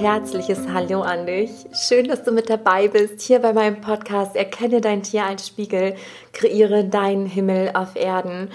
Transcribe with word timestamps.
herzliches 0.00 0.60
Hallo 0.72 1.00
an 1.00 1.26
dich. 1.26 1.50
Schön, 1.72 2.06
dass 2.06 2.22
du 2.22 2.30
mit 2.30 2.48
dabei 2.48 2.86
bist 2.86 3.20
hier 3.20 3.40
bei 3.40 3.52
meinem 3.52 3.80
Podcast 3.80 4.36
Erkenne 4.36 4.80
dein 4.80 5.02
Tier 5.02 5.24
als 5.24 5.48
Spiegel, 5.48 5.96
kreiere 6.32 6.84
deinen 6.84 7.26
Himmel 7.26 7.72
auf 7.74 7.96
Erden. 7.96 8.48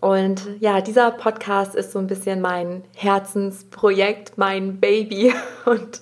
Und 0.00 0.46
ja, 0.60 0.80
dieser 0.80 1.10
Podcast 1.10 1.74
ist 1.74 1.92
so 1.92 1.98
ein 1.98 2.06
bisschen 2.06 2.40
mein 2.40 2.84
Herzensprojekt, 2.96 4.38
mein 4.38 4.80
Baby. 4.80 5.34
Und 5.66 6.00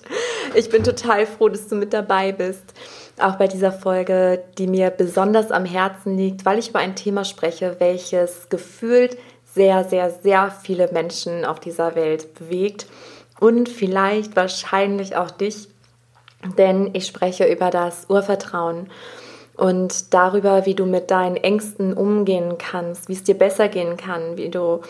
ich 0.55 0.69
bin 0.69 0.85
total 0.85 1.25
froh, 1.25 1.49
dass 1.49 1.67
du 1.67 1.75
mit 1.75 1.91
dabei 1.91 2.31
bist. 2.31 2.73
Auch 3.19 3.35
bei 3.35 3.47
dieser 3.47 3.73
Folge, 3.73 4.41
die 4.57 4.67
mir 4.67 4.89
besonders 4.89 5.51
am 5.51 5.65
Herzen 5.65 6.15
liegt, 6.15 6.45
weil 6.45 6.59
ich 6.59 6.69
über 6.69 6.79
ein 6.79 6.95
Thema 6.95 7.25
spreche, 7.25 7.75
welches 7.79 8.47
gefühlt 8.47 9.17
sehr, 9.53 9.83
sehr, 9.83 10.11
sehr 10.11 10.49
viele 10.49 10.89
Menschen 10.93 11.43
auf 11.43 11.59
dieser 11.59 11.95
Welt 11.95 12.35
bewegt 12.35 12.85
und 13.39 13.69
vielleicht 13.69 14.35
wahrscheinlich 14.35 15.15
auch 15.15 15.31
dich, 15.31 15.67
denn 16.57 16.91
ich 16.93 17.07
spreche 17.07 17.45
über 17.45 17.69
das 17.69 18.05
Urvertrauen 18.09 18.89
und 19.55 20.13
darüber, 20.13 20.65
wie 20.65 20.75
du 20.75 20.85
mit 20.85 21.11
deinen 21.11 21.35
Ängsten 21.35 21.93
umgehen 21.93 22.57
kannst, 22.57 23.09
wie 23.09 23.13
es 23.13 23.23
dir 23.23 23.37
besser 23.37 23.67
gehen 23.67 23.97
kann, 23.97 24.37
wie 24.37 24.49
du 24.49 24.81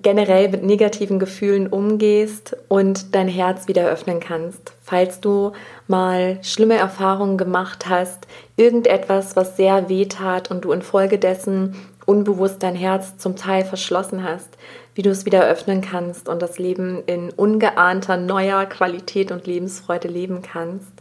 generell 0.00 0.48
mit 0.48 0.62
negativen 0.62 1.18
Gefühlen 1.18 1.66
umgehst 1.66 2.56
und 2.68 3.14
dein 3.14 3.28
Herz 3.28 3.68
wieder 3.68 3.88
öffnen 3.88 4.20
kannst. 4.20 4.72
Falls 4.80 5.20
du 5.20 5.52
mal 5.86 6.38
schlimme 6.42 6.76
Erfahrungen 6.76 7.36
gemacht 7.36 7.88
hast, 7.88 8.26
irgendetwas, 8.56 9.36
was 9.36 9.56
sehr 9.56 9.90
weh 9.90 10.06
tat 10.06 10.50
und 10.50 10.64
du 10.64 10.72
infolgedessen 10.72 11.76
unbewusst 12.06 12.62
dein 12.62 12.74
Herz 12.74 13.16
zum 13.18 13.36
Teil 13.36 13.64
verschlossen 13.64 14.24
hast, 14.24 14.48
wie 14.94 15.02
du 15.02 15.10
es 15.10 15.24
wieder 15.24 15.46
öffnen 15.46 15.80
kannst 15.80 16.28
und 16.28 16.42
das 16.42 16.58
Leben 16.58 17.02
in 17.06 17.30
ungeahnter 17.30 18.16
neuer 18.16 18.66
Qualität 18.66 19.32
und 19.32 19.46
Lebensfreude 19.46 20.08
leben 20.08 20.42
kannst. 20.42 20.92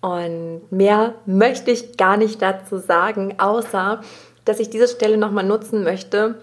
Und 0.00 0.62
mehr 0.70 1.14
möchte 1.26 1.70
ich 1.70 1.96
gar 1.96 2.16
nicht 2.16 2.40
dazu 2.40 2.78
sagen, 2.78 3.34
außer 3.38 4.00
dass 4.46 4.60
ich 4.60 4.70
diese 4.70 4.88
Stelle 4.88 5.18
nochmal 5.18 5.44
nutzen 5.44 5.84
möchte, 5.84 6.36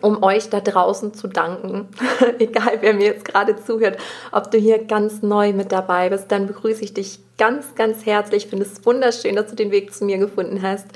um 0.00 0.22
euch 0.22 0.50
da 0.50 0.60
draußen 0.60 1.14
zu 1.14 1.28
danken. 1.28 1.88
Egal, 2.38 2.78
wer 2.80 2.94
mir 2.94 3.06
jetzt 3.06 3.24
gerade 3.24 3.56
zuhört, 3.56 3.98
ob 4.32 4.50
du 4.50 4.58
hier 4.58 4.84
ganz 4.84 5.22
neu 5.22 5.52
mit 5.52 5.70
dabei 5.70 6.10
bist, 6.10 6.32
dann 6.32 6.46
begrüße 6.46 6.82
ich 6.82 6.94
dich 6.94 7.20
ganz, 7.38 7.74
ganz 7.76 8.04
herzlich. 8.06 8.44
Ich 8.44 8.50
finde 8.50 8.66
es 8.66 8.84
wunderschön, 8.84 9.36
dass 9.36 9.48
du 9.48 9.56
den 9.56 9.70
Weg 9.70 9.94
zu 9.94 10.04
mir 10.04 10.18
gefunden 10.18 10.62
hast 10.62 10.86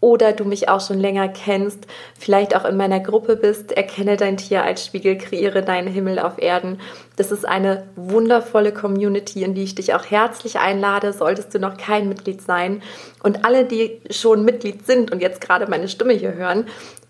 oder 0.00 0.32
du 0.32 0.44
mich 0.44 0.68
auch 0.68 0.80
schon 0.80 1.00
länger 1.00 1.28
kennst, 1.28 1.86
vielleicht 2.18 2.54
auch 2.54 2.64
in 2.64 2.76
meiner 2.76 3.00
Gruppe 3.00 3.36
bist, 3.36 3.72
erkenne 3.72 4.16
dein 4.16 4.36
Tier 4.36 4.62
als 4.62 4.86
Spiegel, 4.86 5.18
kreiere 5.18 5.62
deinen 5.62 5.88
Himmel 5.88 6.20
auf 6.20 6.38
Erden. 6.38 6.80
Das 7.16 7.32
ist 7.32 7.46
eine 7.46 7.88
wundervolle 7.96 8.72
Community, 8.72 9.42
in 9.42 9.54
die 9.54 9.64
ich 9.64 9.74
dich 9.74 9.94
auch 9.94 10.04
herzlich 10.04 10.60
einlade, 10.60 11.12
solltest 11.12 11.52
du 11.52 11.58
noch 11.58 11.76
kein 11.76 12.08
Mitglied 12.08 12.40
sein. 12.42 12.80
Und 13.24 13.44
alle, 13.44 13.64
die 13.64 14.00
schon 14.10 14.44
Mitglied 14.44 14.86
sind 14.86 15.10
und 15.10 15.20
jetzt 15.20 15.40
gerade 15.40 15.68
meine 15.68 15.88
Stimme 15.88 16.12
hier 16.12 16.34
hören, 16.34 16.66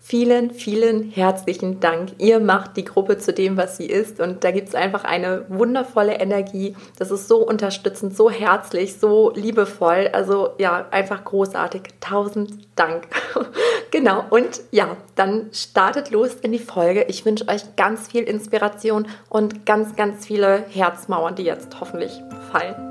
Vielen, 0.09 0.49
vielen 0.49 1.11
herzlichen 1.11 1.79
Dank. 1.81 2.13
Ihr 2.17 2.39
macht 2.39 2.77
die 2.77 2.83
Gruppe 2.83 3.19
zu 3.19 3.31
dem, 3.31 3.57
was 3.57 3.77
sie 3.77 3.85
ist. 3.85 4.19
Und 4.19 4.43
da 4.43 4.49
gibt 4.49 4.69
es 4.69 4.73
einfach 4.73 5.03
eine 5.03 5.45
wundervolle 5.49 6.15
Energie. 6.15 6.75
Das 6.97 7.11
ist 7.11 7.27
so 7.27 7.47
unterstützend, 7.47 8.17
so 8.17 8.31
herzlich, 8.31 8.97
so 8.97 9.31
liebevoll. 9.35 10.09
Also 10.11 10.49
ja, 10.57 10.87
einfach 10.89 11.23
großartig. 11.23 11.83
Tausend 11.99 12.53
Dank. 12.75 13.07
genau. 13.91 14.23
Und 14.31 14.61
ja, 14.71 14.97
dann 15.13 15.49
startet 15.53 16.09
los 16.09 16.33
in 16.41 16.53
die 16.53 16.57
Folge. 16.57 17.05
Ich 17.07 17.23
wünsche 17.23 17.47
euch 17.47 17.75
ganz 17.75 18.07
viel 18.07 18.23
Inspiration 18.23 19.05
und 19.29 19.67
ganz, 19.67 19.95
ganz 19.95 20.25
viele 20.25 20.65
Herzmauern, 20.71 21.35
die 21.35 21.43
jetzt 21.43 21.79
hoffentlich 21.79 22.19
fallen. 22.51 22.89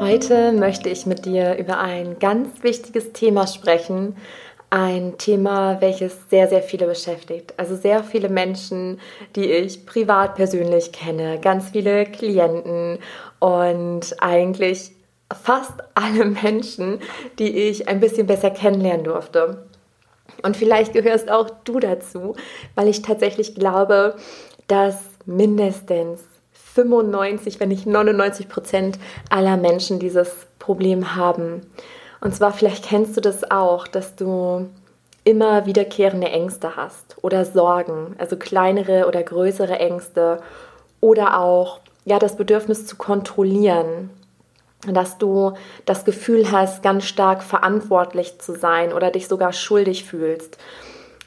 Heute 0.00 0.52
möchte 0.52 0.88
ich 0.88 1.06
mit 1.06 1.26
dir 1.26 1.56
über 1.58 1.78
ein 1.78 2.18
ganz 2.18 2.62
wichtiges 2.62 3.12
Thema 3.12 3.46
sprechen, 3.46 4.16
ein 4.72 5.18
Thema, 5.18 5.82
welches 5.82 6.16
sehr, 6.30 6.48
sehr 6.48 6.62
viele 6.62 6.86
beschäftigt. 6.86 7.52
Also 7.58 7.76
sehr 7.76 8.02
viele 8.02 8.30
Menschen, 8.30 9.00
die 9.36 9.52
ich 9.52 9.84
privat 9.84 10.34
persönlich 10.34 10.92
kenne, 10.92 11.38
ganz 11.38 11.68
viele 11.72 12.06
Klienten 12.06 12.98
und 13.38 14.16
eigentlich 14.22 14.92
fast 15.42 15.74
alle 15.94 16.24
Menschen, 16.42 17.00
die 17.38 17.54
ich 17.54 17.86
ein 17.86 18.00
bisschen 18.00 18.26
besser 18.26 18.50
kennenlernen 18.50 19.04
durfte. 19.04 19.66
Und 20.42 20.56
vielleicht 20.56 20.94
gehörst 20.94 21.30
auch 21.30 21.50
du 21.64 21.78
dazu, 21.78 22.34
weil 22.74 22.88
ich 22.88 23.02
tatsächlich 23.02 23.54
glaube, 23.54 24.16
dass 24.68 24.96
mindestens 25.26 26.22
95, 26.52 27.60
wenn 27.60 27.68
nicht 27.68 27.86
99 27.86 28.48
Prozent 28.48 28.98
aller 29.28 29.58
Menschen 29.58 29.98
dieses 29.98 30.30
Problem 30.58 31.14
haben. 31.14 31.60
Und 32.22 32.36
zwar, 32.36 32.52
vielleicht 32.52 32.84
kennst 32.84 33.16
du 33.16 33.20
das 33.20 33.50
auch, 33.50 33.88
dass 33.88 34.14
du 34.14 34.68
immer 35.24 35.66
wiederkehrende 35.66 36.28
Ängste 36.28 36.76
hast 36.76 37.16
oder 37.20 37.44
Sorgen, 37.44 38.14
also 38.16 38.36
kleinere 38.36 39.08
oder 39.08 39.22
größere 39.24 39.76
Ängste 39.80 40.40
oder 41.00 41.40
auch 41.40 41.80
ja 42.04 42.20
das 42.20 42.36
Bedürfnis 42.36 42.86
zu 42.86 42.94
kontrollieren, 42.94 44.10
dass 44.86 45.18
du 45.18 45.54
das 45.84 46.04
Gefühl 46.04 46.52
hast, 46.52 46.84
ganz 46.84 47.06
stark 47.06 47.42
verantwortlich 47.42 48.38
zu 48.38 48.54
sein 48.54 48.92
oder 48.92 49.10
dich 49.10 49.26
sogar 49.26 49.52
schuldig 49.52 50.04
fühlst. 50.04 50.58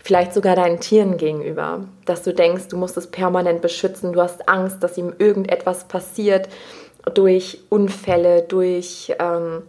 Vielleicht 0.01 0.33
sogar 0.33 0.55
deinen 0.55 0.79
Tieren 0.79 1.17
gegenüber, 1.17 1.81
dass 2.05 2.23
du 2.23 2.33
denkst, 2.33 2.69
du 2.69 2.77
musst 2.77 2.95
es 2.95 3.07
permanent 3.07 3.61
beschützen, 3.61 4.13
du 4.13 4.21
hast 4.21 4.47
Angst, 4.47 4.81
dass 4.81 4.97
ihm 4.97 5.13
irgendetwas 5.17 5.89
passiert 5.89 6.47
durch 7.13 7.59
Unfälle, 7.69 8.43
durch 8.43 9.13
ähm, 9.19 9.63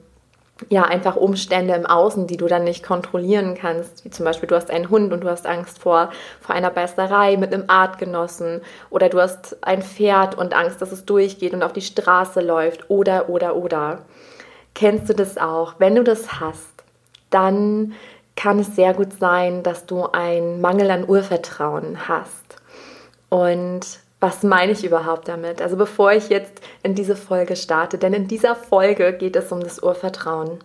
ja, 0.71 0.84
einfach 0.84 1.17
Umstände 1.17 1.75
im 1.75 1.87
Außen, 1.87 2.27
die 2.27 2.39
du 2.39 2.47
dann 2.47 2.65
nicht 2.65 2.83
kontrollieren 2.83 3.55
kannst. 3.55 4.05
Wie 4.05 4.11
zum 4.11 4.25
Beispiel, 4.25 4.49
du 4.49 4.56
hast 4.56 4.71
einen 4.71 4.89
Hund 4.89 5.12
und 5.12 5.22
du 5.22 5.28
hast 5.28 5.47
Angst 5.47 5.78
vor, 5.78 6.11
vor 6.41 6.55
einer 6.55 6.71
Beißerei 6.71 7.37
mit 7.37 7.53
einem 7.53 7.65
Artgenossen. 7.69 8.62
Oder 8.89 9.09
du 9.09 9.21
hast 9.21 9.62
ein 9.62 9.83
Pferd 9.83 10.37
und 10.37 10.55
Angst, 10.55 10.81
dass 10.81 10.93
es 10.93 11.05
durchgeht 11.05 11.53
und 11.53 11.62
auf 11.62 11.72
die 11.72 11.83
Straße 11.83 12.41
läuft. 12.41 12.89
Oder, 12.89 13.28
oder, 13.28 13.56
oder. 13.56 14.03
Kennst 14.75 15.09
du 15.09 15.15
das 15.15 15.37
auch? 15.37 15.75
Wenn 15.78 15.94
du 15.94 16.05
das 16.05 16.41
hast, 16.41 16.84
dann 17.31 17.93
kann 18.34 18.59
es 18.59 18.77
sehr 18.77 18.94
gut 18.94 19.12
sein, 19.19 19.62
dass 19.62 19.87
du 19.87 20.06
einen 20.06 20.61
Mangel 20.61 20.91
an 20.91 21.09
Urvertrauen 21.09 22.09
hast. 22.09 22.56
Und 23.28 23.99
was 24.26 24.42
meine 24.42 24.72
ich 24.72 24.84
überhaupt 24.84 25.28
damit? 25.28 25.62
Also 25.62 25.76
bevor 25.76 26.10
ich 26.10 26.31
jetzt 26.31 26.60
in 26.82 26.97
diese 26.97 27.14
Folge 27.14 27.54
starte, 27.54 27.97
denn 27.97 28.12
in 28.12 28.26
dieser 28.26 28.56
Folge 28.56 29.12
geht 29.12 29.37
es 29.37 29.53
um 29.53 29.60
das 29.60 29.81
Urvertrauen. 29.81 30.59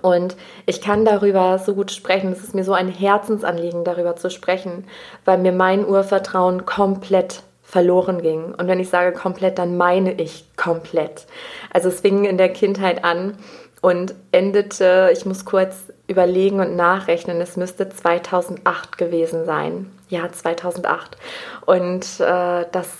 Und 0.00 0.36
ich 0.66 0.80
kann 0.80 1.04
darüber 1.04 1.60
so 1.60 1.76
gut 1.76 1.92
sprechen, 1.92 2.32
es 2.32 2.42
ist 2.42 2.56
mir 2.56 2.64
so 2.64 2.72
ein 2.72 2.88
Herzensanliegen, 2.88 3.84
darüber 3.84 4.16
zu 4.16 4.30
sprechen, 4.30 4.84
weil 5.24 5.38
mir 5.38 5.52
mein 5.52 5.86
Urvertrauen 5.86 6.66
komplett 6.66 7.44
verloren 7.62 8.20
ging. 8.20 8.52
Und 8.52 8.66
wenn 8.66 8.80
ich 8.80 8.88
sage 8.88 9.12
komplett, 9.12 9.58
dann 9.58 9.76
meine 9.76 10.14
ich 10.14 10.44
komplett. 10.56 11.26
Also 11.72 11.88
es 11.88 12.00
fing 12.00 12.24
in 12.24 12.36
der 12.36 12.48
Kindheit 12.48 13.04
an 13.04 13.36
und 13.80 14.16
endete, 14.32 15.10
ich 15.12 15.24
muss 15.24 15.44
kurz 15.44 15.92
überlegen 16.08 16.58
und 16.58 16.74
nachrechnen, 16.74 17.40
es 17.40 17.56
müsste 17.56 17.88
2008 17.88 18.98
gewesen 18.98 19.44
sein. 19.44 19.86
Ja, 20.12 20.30
2008. 20.30 21.16
Und 21.64 22.04
äh, 22.20 22.66
das 22.70 22.90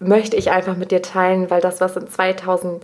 möchte 0.00 0.36
ich 0.36 0.50
einfach 0.50 0.76
mit 0.76 0.90
dir 0.90 1.00
teilen, 1.00 1.48
weil 1.48 1.62
das, 1.62 1.80
was 1.80 1.96
in 1.96 2.08
2008 2.08 2.82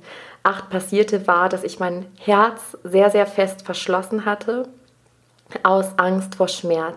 passierte, 0.71 1.27
war, 1.27 1.51
dass 1.51 1.65
ich 1.65 1.81
mein 1.81 2.07
Herz 2.19 2.79
sehr, 2.83 3.11
sehr 3.11 3.27
fest 3.27 3.67
verschlossen 3.67 4.25
hatte 4.25 4.67
aus 5.65 5.99
Angst 5.99 6.37
vor 6.37 6.49
Schmerz. 6.49 6.97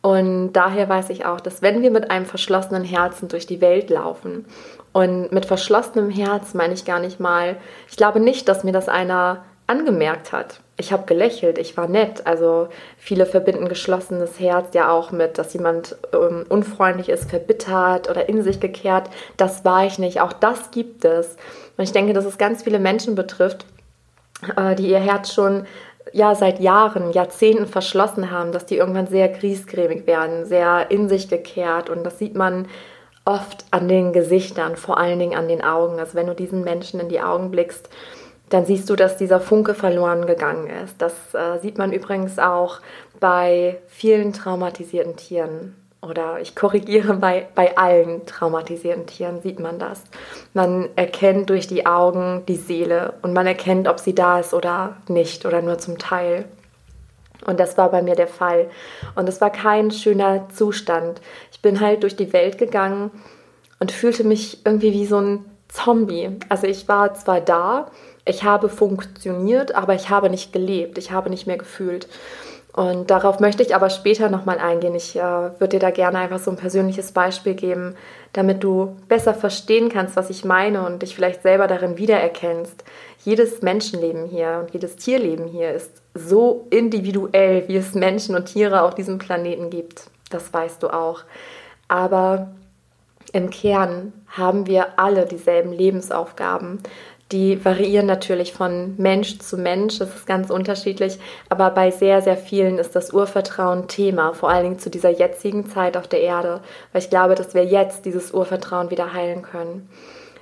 Und 0.00 0.54
daher 0.54 0.88
weiß 0.88 1.10
ich 1.10 1.26
auch, 1.26 1.38
dass 1.38 1.60
wenn 1.60 1.82
wir 1.82 1.90
mit 1.90 2.10
einem 2.10 2.24
verschlossenen 2.24 2.84
Herzen 2.84 3.28
durch 3.28 3.46
die 3.46 3.60
Welt 3.60 3.90
laufen, 3.90 4.46
und 4.92 5.30
mit 5.30 5.46
verschlossenem 5.46 6.10
Herz 6.10 6.54
meine 6.54 6.74
ich 6.74 6.84
gar 6.84 6.98
nicht 6.98 7.20
mal, 7.20 7.58
ich 7.88 7.96
glaube 7.96 8.18
nicht, 8.18 8.48
dass 8.48 8.64
mir 8.64 8.72
das 8.72 8.88
einer 8.88 9.44
angemerkt 9.70 10.32
hat. 10.32 10.60
Ich 10.76 10.92
habe 10.92 11.06
gelächelt, 11.06 11.58
ich 11.58 11.76
war 11.76 11.86
nett. 11.86 12.26
Also 12.26 12.68
viele 12.98 13.24
verbinden 13.24 13.68
geschlossenes 13.68 14.40
Herz 14.40 14.74
ja 14.74 14.90
auch 14.90 15.12
mit, 15.12 15.38
dass 15.38 15.52
jemand 15.52 15.96
ähm, 16.12 16.44
unfreundlich 16.48 17.08
ist, 17.08 17.30
verbittert 17.30 18.10
oder 18.10 18.28
in 18.28 18.42
sich 18.42 18.60
gekehrt. 18.60 19.08
Das 19.36 19.64
war 19.64 19.86
ich 19.86 19.98
nicht. 19.98 20.20
Auch 20.20 20.32
das 20.32 20.70
gibt 20.70 21.04
es. 21.04 21.36
Und 21.76 21.84
ich 21.84 21.92
denke, 21.92 22.12
dass 22.12 22.24
es 22.24 22.38
ganz 22.38 22.64
viele 22.64 22.78
Menschen 22.80 23.14
betrifft, 23.14 23.64
äh, 24.56 24.74
die 24.74 24.88
ihr 24.88 24.98
Herz 24.98 25.32
schon 25.32 25.66
ja 26.12 26.34
seit 26.34 26.58
Jahren, 26.58 27.12
Jahrzehnten 27.12 27.66
verschlossen 27.66 28.30
haben, 28.30 28.50
dass 28.50 28.66
die 28.66 28.76
irgendwann 28.76 29.06
sehr 29.06 29.28
griesgrämig 29.28 30.06
werden, 30.06 30.46
sehr 30.46 30.90
in 30.90 31.08
sich 31.08 31.28
gekehrt. 31.28 31.90
Und 31.90 32.04
das 32.04 32.18
sieht 32.18 32.34
man 32.34 32.66
oft 33.24 33.64
an 33.70 33.86
den 33.86 34.12
Gesichtern, 34.12 34.76
vor 34.76 34.98
allen 34.98 35.18
Dingen 35.18 35.36
an 35.36 35.46
den 35.46 35.62
Augen. 35.62 36.00
Also 36.00 36.14
wenn 36.14 36.26
du 36.26 36.34
diesen 36.34 36.64
Menschen 36.64 36.98
in 36.98 37.08
die 37.08 37.20
Augen 37.20 37.50
blickst, 37.50 37.88
dann 38.50 38.66
siehst 38.66 38.90
du, 38.90 38.96
dass 38.96 39.16
dieser 39.16 39.40
Funke 39.40 39.74
verloren 39.74 40.26
gegangen 40.26 40.68
ist. 40.84 41.00
Das 41.00 41.12
äh, 41.34 41.58
sieht 41.60 41.78
man 41.78 41.92
übrigens 41.92 42.38
auch 42.38 42.80
bei 43.20 43.78
vielen 43.86 44.32
traumatisierten 44.32 45.16
Tieren. 45.16 45.76
oder 46.02 46.40
ich 46.40 46.56
korrigiere, 46.56 47.14
bei, 47.14 47.46
bei 47.54 47.76
allen 47.76 48.26
traumatisierten 48.26 49.06
Tieren 49.06 49.40
sieht 49.42 49.60
man 49.60 49.78
das. 49.78 50.02
Man 50.54 50.88
erkennt 50.96 51.50
durch 51.50 51.66
die 51.66 51.86
Augen 51.86 52.42
die 52.48 52.56
Seele 52.56 53.14
und 53.22 53.32
man 53.32 53.46
erkennt, 53.46 53.86
ob 53.86 54.00
sie 54.00 54.14
da 54.14 54.40
ist 54.40 54.52
oder 54.52 54.96
nicht 55.08 55.46
oder 55.46 55.62
nur 55.62 55.78
zum 55.78 55.98
Teil. 55.98 56.46
Und 57.46 57.60
das 57.60 57.78
war 57.78 57.90
bei 57.90 58.02
mir 58.02 58.16
der 58.16 58.28
Fall. 58.28 58.68
Und 59.14 59.28
es 59.28 59.40
war 59.40 59.50
kein 59.50 59.90
schöner 59.90 60.48
Zustand. 60.50 61.20
Ich 61.52 61.62
bin 61.62 61.80
halt 61.80 62.02
durch 62.02 62.16
die 62.16 62.32
Welt 62.32 62.58
gegangen 62.58 63.10
und 63.78 63.92
fühlte 63.92 64.24
mich 64.24 64.64
irgendwie 64.64 64.92
wie 64.92 65.06
so 65.06 65.18
ein 65.18 65.44
Zombie. 65.68 66.30
Also 66.48 66.66
ich 66.66 66.88
war 66.88 67.14
zwar 67.14 67.40
da, 67.40 67.90
ich 68.30 68.44
habe 68.44 68.68
funktioniert, 68.68 69.74
aber 69.74 69.94
ich 69.94 70.08
habe 70.08 70.30
nicht 70.30 70.52
gelebt, 70.52 70.98
ich 70.98 71.10
habe 71.10 71.30
nicht 71.30 71.46
mehr 71.46 71.58
gefühlt. 71.58 72.08
Und 72.72 73.10
darauf 73.10 73.40
möchte 73.40 73.62
ich 73.64 73.74
aber 73.74 73.90
später 73.90 74.28
nochmal 74.28 74.58
eingehen. 74.58 74.94
Ich 74.94 75.16
äh, 75.16 75.20
würde 75.20 75.68
dir 75.68 75.80
da 75.80 75.90
gerne 75.90 76.18
einfach 76.18 76.38
so 76.38 76.52
ein 76.52 76.56
persönliches 76.56 77.10
Beispiel 77.10 77.54
geben, 77.54 77.96
damit 78.32 78.62
du 78.62 78.96
besser 79.08 79.34
verstehen 79.34 79.88
kannst, 79.88 80.14
was 80.14 80.30
ich 80.30 80.44
meine 80.44 80.86
und 80.86 81.02
dich 81.02 81.14
vielleicht 81.16 81.42
selber 81.42 81.66
darin 81.66 81.98
wiedererkennst. 81.98 82.84
Jedes 83.24 83.60
Menschenleben 83.60 84.26
hier 84.26 84.60
und 84.62 84.72
jedes 84.72 84.96
Tierleben 84.96 85.48
hier 85.48 85.72
ist 85.72 85.90
so 86.14 86.66
individuell, 86.70 87.66
wie 87.66 87.76
es 87.76 87.94
Menschen 87.94 88.36
und 88.36 88.46
Tiere 88.46 88.82
auf 88.82 88.94
diesem 88.94 89.18
Planeten 89.18 89.68
gibt. 89.68 90.04
Das 90.30 90.52
weißt 90.52 90.82
du 90.82 90.90
auch. 90.90 91.24
Aber 91.88 92.52
im 93.32 93.50
Kern 93.50 94.12
haben 94.28 94.66
wir 94.66 94.98
alle 94.98 95.26
dieselben 95.26 95.72
Lebensaufgaben. 95.72 96.78
Die 97.32 97.64
variieren 97.64 98.06
natürlich 98.06 98.52
von 98.52 98.94
Mensch 98.96 99.38
zu 99.38 99.56
Mensch, 99.56 99.98
das 99.98 100.16
ist 100.16 100.26
ganz 100.26 100.50
unterschiedlich, 100.50 101.18
aber 101.48 101.70
bei 101.70 101.92
sehr, 101.92 102.22
sehr 102.22 102.36
vielen 102.36 102.78
ist 102.78 102.96
das 102.96 103.12
Urvertrauen 103.12 103.86
Thema, 103.86 104.32
vor 104.32 104.50
allen 104.50 104.64
Dingen 104.64 104.78
zu 104.80 104.90
dieser 104.90 105.10
jetzigen 105.10 105.70
Zeit 105.70 105.96
auf 105.96 106.08
der 106.08 106.22
Erde, 106.22 106.60
weil 106.92 107.02
ich 107.02 107.10
glaube, 107.10 107.36
dass 107.36 107.54
wir 107.54 107.64
jetzt 107.64 108.04
dieses 108.04 108.32
Urvertrauen 108.32 108.90
wieder 108.90 109.12
heilen 109.12 109.42
können. 109.42 109.88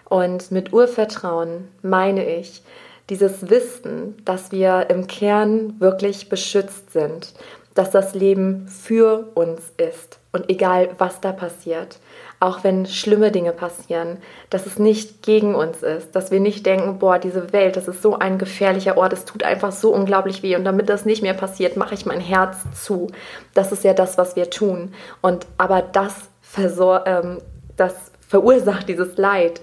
Und 0.09 0.51
mit 0.51 0.73
Urvertrauen 0.73 1.69
meine 1.83 2.27
ich 2.27 2.63
dieses 3.11 3.51
Wissen, 3.51 4.17
dass 4.25 4.51
wir 4.51 4.87
im 4.89 5.07
Kern 5.07 5.79
wirklich 5.81 6.31
beschützt 6.31 6.93
sind, 6.93 7.35
dass 7.79 7.91
das 7.91 8.13
Leben 8.15 8.67
für 8.67 9.29
uns 9.35 9.73
ist 9.77 10.19
und 10.33 10.51
egal 10.51 10.89
was 10.99 11.21
da 11.21 11.31
passiert, 11.31 12.01
auch 12.41 12.65
wenn 12.65 12.87
schlimme 12.87 13.31
Dinge 13.31 13.53
passieren, 13.53 14.19
dass 14.51 14.67
es 14.67 14.81
nicht 14.81 15.23
gegen 15.23 15.55
uns 15.55 15.85
ist, 15.85 16.17
dass 16.17 16.33
wir 16.33 16.41
nicht 16.41 16.67
denken, 16.67 16.99
boah, 16.99 17.21
diese 17.21 17.53
Welt, 17.53 17.77
das 17.77 17.87
ist 17.87 18.03
so 18.03 18.19
ein 18.19 18.37
gefährlicher 18.37 18.97
Ort, 18.97 19.13
es 19.13 19.25
tut 19.25 19.45
einfach 19.45 19.71
so 19.71 19.93
unglaublich 19.93 20.43
weh 20.43 20.57
und 20.57 20.65
damit 20.65 20.89
das 20.89 21.05
nicht 21.05 21.23
mehr 21.23 21.35
passiert, 21.35 21.77
mache 21.77 21.95
ich 21.95 22.05
mein 22.05 22.21
Herz 22.21 22.57
zu. 22.75 23.13
Das 23.55 23.71
ist 23.71 23.85
ja 23.85 23.95
das, 23.95 24.19
was 24.19 24.35
wir 24.35 24.51
tun. 24.51 24.93
Und 25.21 25.47
aber 25.57 25.81
das, 25.81 26.15
ähm, 26.57 27.39
das 27.77 27.95
verursacht 28.27 28.89
dieses 28.89 29.17
Leid. 29.17 29.61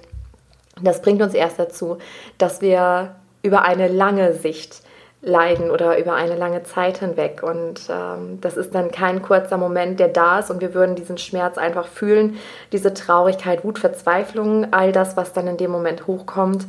Das 0.82 1.02
bringt 1.02 1.22
uns 1.22 1.34
erst 1.34 1.60
dazu, 1.60 1.98
dass 2.38 2.62
wir 2.62 3.16
über 3.44 3.64
eine 3.64 3.90
lange 3.90 4.34
Sicht 4.34 4.84
leiden 5.26 5.72
oder 5.72 5.98
über 5.98 6.14
eine 6.14 6.36
lange 6.36 6.64
Zeit 6.64 7.00
hinweg. 7.00 7.42
Und 7.42 7.82
ähm, 7.90 8.40
das 8.42 8.58
ist 8.58 8.76
dann 8.76 8.92
kein 8.92 9.22
kurzer 9.22 9.58
Moment, 9.58 10.00
der 10.00 10.08
da 10.08 10.40
ist 10.40 10.52
und 10.52 10.62
wir 10.62 10.74
würden 10.74 10.96
diesen 10.96 11.18
Schmerz 11.18 11.58
einfach 11.58 11.88
fühlen, 11.88 12.38
diese 12.72 12.94
Traurigkeit, 12.94 13.64
Wut, 13.64 13.80
Verzweiflung, 13.80 14.72
all 14.72 14.92
das, 14.92 15.18
was 15.18 15.34
dann 15.34 15.48
in 15.48 15.58
dem 15.58 15.72
Moment 15.72 16.06
hochkommt. 16.06 16.66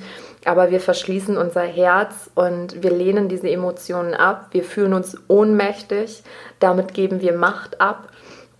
Aber 0.46 0.70
wir 0.70 0.80
verschließen 0.80 1.36
unser 1.36 1.62
Herz 1.62 2.30
und 2.34 2.82
wir 2.82 2.90
lehnen 2.90 3.28
diese 3.28 3.50
Emotionen 3.50 4.14
ab. 4.14 4.46
Wir 4.52 4.64
fühlen 4.64 4.94
uns 4.94 5.18
ohnmächtig. 5.28 6.22
Damit 6.58 6.94
geben 6.94 7.20
wir 7.20 7.34
Macht 7.34 7.80
ab. 7.80 8.08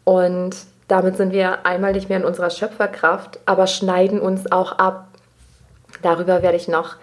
Und 0.05 0.57
damit 0.89 1.17
sind 1.17 1.33
wir 1.33 1.65
einmal 1.65 1.93
nicht 1.93 2.09
mehr 2.09 2.19
in 2.19 2.25
unserer 2.25 2.51
Schöpferkraft, 2.51 3.41
aber 3.47 3.67
schneiden 3.67 4.21
uns 4.21 4.53
auch 4.53 4.73
ab. 4.73 5.09
Darüber 6.03 6.43
werde 6.43 6.57
ich 6.57 6.69
noch 6.69 6.97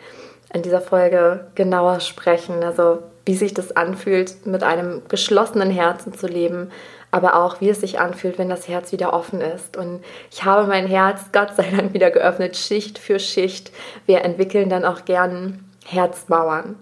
in 0.54 0.62
dieser 0.62 0.82
Folge 0.82 1.48
genauer 1.56 2.00
sprechen. 2.00 2.64
Also 2.64 3.00
wie 3.26 3.36
sich 3.36 3.54
das 3.54 3.76
anfühlt, 3.76 4.46
mit 4.46 4.64
einem 4.64 5.02
geschlossenen 5.08 5.70
Herzen 5.70 6.14
zu 6.14 6.28
leben, 6.28 6.72
aber 7.12 7.36
auch 7.36 7.62
wie 7.62 7.70
es 7.70 7.82
sich 7.82 8.00
anfühlt, 8.00 8.38
wenn 8.38 8.50
das 8.50 8.68
Herz 8.68 8.92
wieder 8.92 9.14
offen 9.14 9.40
ist. 9.40 9.78
Und 9.78 10.04
ich 10.32 10.44
habe 10.44 10.68
mein 10.68 10.88
Herz 10.88 11.22
Gott 11.32 11.56
sei 11.56 11.70
Dank 11.76 11.94
wieder 11.94 12.12
geöffnet, 12.12 12.58
Schicht 12.58 12.98
für 12.98 13.20
Schicht. 13.20 13.72
Wir 14.06 14.24
entwickeln 14.24 14.70
dann 14.70 14.86
auch 14.86 15.06
gern 15.06 15.64
Herzmauern. 15.86 16.76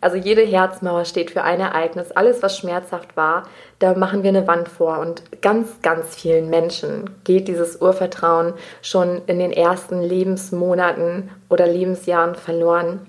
Also 0.00 0.16
jede 0.16 0.42
Herzmauer 0.42 1.04
steht 1.04 1.30
für 1.30 1.42
ein 1.42 1.60
Ereignis. 1.60 2.12
Alles, 2.12 2.42
was 2.42 2.58
schmerzhaft 2.58 3.16
war, 3.16 3.44
da 3.78 3.94
machen 3.94 4.22
wir 4.22 4.28
eine 4.28 4.46
Wand 4.46 4.68
vor. 4.68 4.98
Und 4.98 5.22
ganz, 5.40 5.80
ganz 5.82 6.14
vielen 6.14 6.50
Menschen 6.50 7.10
geht 7.24 7.48
dieses 7.48 7.80
Urvertrauen 7.80 8.52
schon 8.82 9.22
in 9.26 9.38
den 9.38 9.52
ersten 9.52 10.02
Lebensmonaten 10.02 11.30
oder 11.48 11.66
Lebensjahren 11.66 12.34
verloren. 12.34 13.06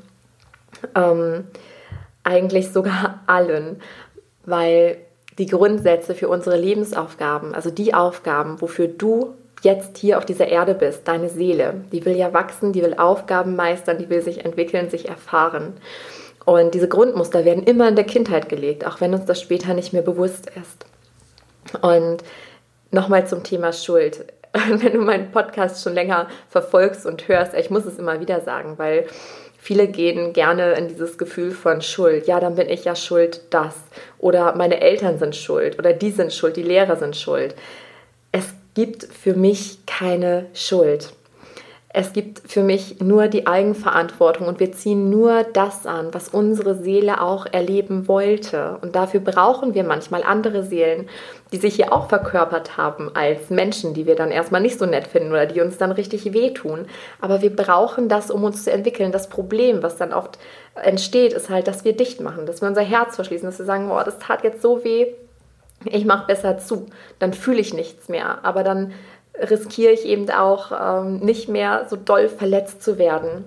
Ähm, 0.95 1.45
eigentlich 2.23 2.71
sogar 2.71 3.21
allen, 3.27 3.81
weil 4.45 4.97
die 5.37 5.47
Grundsätze 5.47 6.15
für 6.15 6.29
unsere 6.29 6.57
Lebensaufgaben, 6.57 7.53
also 7.53 7.69
die 7.69 7.93
Aufgaben, 7.93 8.61
wofür 8.61 8.87
du 8.87 9.33
jetzt 9.61 9.97
hier 9.97 10.17
auf 10.17 10.25
dieser 10.25 10.47
Erde 10.47 10.75
bist, 10.75 11.07
deine 11.07 11.29
Seele, 11.29 11.85
die 11.91 12.05
will 12.05 12.15
ja 12.15 12.33
wachsen, 12.33 12.73
die 12.73 12.83
will 12.83 12.95
Aufgaben 12.95 13.55
meistern, 13.55 13.97
die 13.97 14.09
will 14.09 14.21
sich 14.21 14.45
entwickeln, 14.45 14.89
sich 14.89 15.07
erfahren. 15.07 15.73
Und 16.45 16.73
diese 16.73 16.89
Grundmuster 16.89 17.45
werden 17.45 17.63
immer 17.63 17.87
in 17.87 17.95
der 17.95 18.05
Kindheit 18.05 18.49
gelegt, 18.49 18.85
auch 18.85 18.99
wenn 18.99 19.13
uns 19.13 19.25
das 19.25 19.41
später 19.41 19.73
nicht 19.73 19.93
mehr 19.93 20.01
bewusst 20.01 20.51
ist. 20.61 20.85
Und 21.81 22.23
nochmal 22.91 23.25
zum 23.27 23.43
Thema 23.43 23.71
Schuld. 23.71 24.25
Wenn 24.53 24.93
du 24.93 24.99
meinen 24.99 25.31
Podcast 25.31 25.83
schon 25.83 25.95
länger 25.95 26.27
verfolgst 26.47 27.07
und 27.07 27.27
hörst, 27.27 27.55
ich 27.55 27.71
muss 27.71 27.85
es 27.85 27.97
immer 27.97 28.19
wieder 28.19 28.41
sagen, 28.41 28.77
weil 28.77 29.07
viele 29.63 29.87
gehen 29.87 30.33
gerne 30.33 30.73
in 30.73 30.89
dieses 30.89 31.17
Gefühl 31.17 31.51
von 31.51 31.81
Schuld. 31.81 32.27
Ja, 32.27 32.41
dann 32.41 32.55
bin 32.55 32.67
ich 32.67 32.83
ja 32.83 32.97
schuld, 32.97 33.41
das. 33.49 33.75
Oder 34.19 34.55
meine 34.55 34.81
Eltern 34.81 35.17
sind 35.17 35.37
schuld. 35.37 35.79
Oder 35.79 35.93
die 35.93 36.11
sind 36.11 36.33
schuld, 36.33 36.57
die 36.57 36.63
Lehrer 36.63 36.97
sind 36.97 37.15
schuld. 37.15 37.55
Es 38.33 38.53
gibt 38.73 39.05
für 39.05 39.35
mich 39.35 39.85
keine 39.85 40.47
Schuld. 40.53 41.13
Es 41.95 42.11
gibt 42.11 42.41
für 42.51 42.63
mich 42.63 43.01
nur 43.01 43.27
die 43.27 43.45
Eigenverantwortung 43.45 44.47
und 44.47 44.59
wir 44.59 44.71
ziehen 44.71 45.11
nur 45.11 45.43
das 45.43 45.85
an, 45.85 46.11
was 46.11 46.27
unsere 46.27 46.73
Seele 46.73 47.21
auch 47.21 47.45
erleben 47.45 48.07
wollte. 48.07 48.79
Und 48.81 48.95
dafür 48.95 49.19
brauchen 49.19 49.75
wir 49.75 49.83
manchmal 49.83 50.23
andere 50.23 50.63
Seelen, 50.63 51.07
die 51.51 51.57
sich 51.57 51.75
hier 51.75 51.93
auch 51.93 52.09
verkörpert 52.09 52.77
haben 52.77 53.11
als 53.13 53.51
Menschen, 53.51 53.93
die 53.93 54.07
wir 54.07 54.15
dann 54.15 54.31
erstmal 54.31 54.61
nicht 54.61 54.79
so 54.79 54.87
nett 54.87 55.05
finden 55.05 55.29
oder 55.29 55.45
die 55.45 55.61
uns 55.61 55.77
dann 55.77 55.91
richtig 55.91 56.33
wehtun. 56.33 56.87
Aber 57.21 57.43
wir 57.43 57.55
brauchen 57.55 58.09
das, 58.09 58.31
um 58.31 58.43
uns 58.43 58.63
zu 58.63 58.71
entwickeln. 58.71 59.11
Das 59.11 59.29
Problem, 59.29 59.83
was 59.83 59.95
dann 59.95 60.13
oft 60.13 60.39
entsteht, 60.73 61.33
ist 61.33 61.51
halt, 61.51 61.67
dass 61.67 61.85
wir 61.85 61.95
dicht 61.95 62.21
machen, 62.21 62.47
dass 62.47 62.61
wir 62.61 62.69
unser 62.69 62.81
Herz 62.81 63.17
verschließen, 63.17 63.45
dass 63.45 63.59
wir 63.59 63.67
sagen, 63.67 63.91
oh, 63.91 64.01
das 64.03 64.17
tat 64.17 64.43
jetzt 64.43 64.63
so 64.63 64.83
weh, 64.83 65.13
ich 65.85 66.05
mache 66.05 66.27
besser 66.27 66.57
zu, 66.57 66.87
dann 67.19 67.33
fühle 67.33 67.59
ich 67.59 67.73
nichts 67.73 68.09
mehr. 68.09 68.43
Aber 68.43 68.63
dann 68.63 68.93
riskiere 69.39 69.91
ich 69.91 70.05
eben 70.05 70.29
auch 70.29 70.71
ähm, 70.71 71.17
nicht 71.17 71.49
mehr 71.49 71.87
so 71.89 71.95
doll 71.95 72.29
verletzt 72.29 72.83
zu 72.83 72.97
werden. 72.97 73.45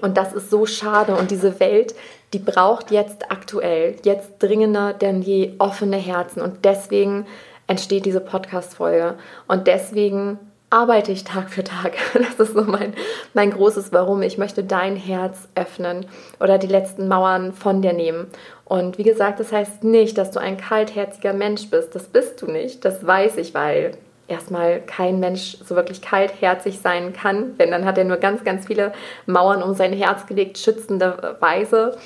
Und 0.00 0.16
das 0.16 0.32
ist 0.32 0.50
so 0.50 0.66
schade. 0.66 1.16
Und 1.16 1.30
diese 1.30 1.60
Welt, 1.60 1.94
die 2.32 2.38
braucht 2.38 2.90
jetzt 2.90 3.30
aktuell, 3.30 3.96
jetzt 4.04 4.30
dringender 4.38 4.94
denn 4.94 5.22
je 5.22 5.54
offene 5.58 5.98
Herzen. 5.98 6.40
Und 6.40 6.64
deswegen 6.64 7.26
entsteht 7.66 8.06
diese 8.06 8.20
Podcast-Folge. 8.20 9.14
Und 9.48 9.66
deswegen 9.66 10.38
arbeite 10.70 11.12
ich 11.12 11.24
Tag 11.24 11.50
für 11.50 11.62
Tag. 11.62 11.92
Das 12.14 12.48
ist 12.48 12.54
so 12.54 12.62
mein, 12.62 12.94
mein 13.34 13.50
großes 13.50 13.92
Warum. 13.92 14.22
Ich 14.22 14.38
möchte 14.38 14.64
dein 14.64 14.96
Herz 14.96 15.48
öffnen 15.54 16.06
oder 16.40 16.56
die 16.56 16.66
letzten 16.66 17.08
Mauern 17.08 17.52
von 17.52 17.82
dir 17.82 17.92
nehmen. 17.92 18.28
Und 18.64 18.96
wie 18.96 19.02
gesagt, 19.02 19.38
das 19.38 19.52
heißt 19.52 19.84
nicht, 19.84 20.16
dass 20.16 20.30
du 20.30 20.40
ein 20.40 20.56
kaltherziger 20.56 21.34
Mensch 21.34 21.68
bist. 21.68 21.94
Das 21.94 22.04
bist 22.04 22.40
du 22.40 22.46
nicht. 22.46 22.86
Das 22.86 23.06
weiß 23.06 23.36
ich, 23.36 23.52
weil 23.52 23.92
erstmal 24.28 24.80
kein 24.80 25.20
Mensch 25.20 25.58
so 25.64 25.74
wirklich 25.74 26.00
kaltherzig 26.02 26.80
sein 26.80 27.12
kann, 27.12 27.56
denn 27.58 27.70
dann 27.70 27.84
hat 27.84 27.98
er 27.98 28.04
nur 28.04 28.16
ganz, 28.16 28.44
ganz 28.44 28.66
viele 28.66 28.92
Mauern 29.26 29.62
um 29.62 29.74
sein 29.74 29.92
Herz 29.92 30.26
gelegt, 30.26 30.58
schützende 30.58 31.36
Weise. 31.40 31.98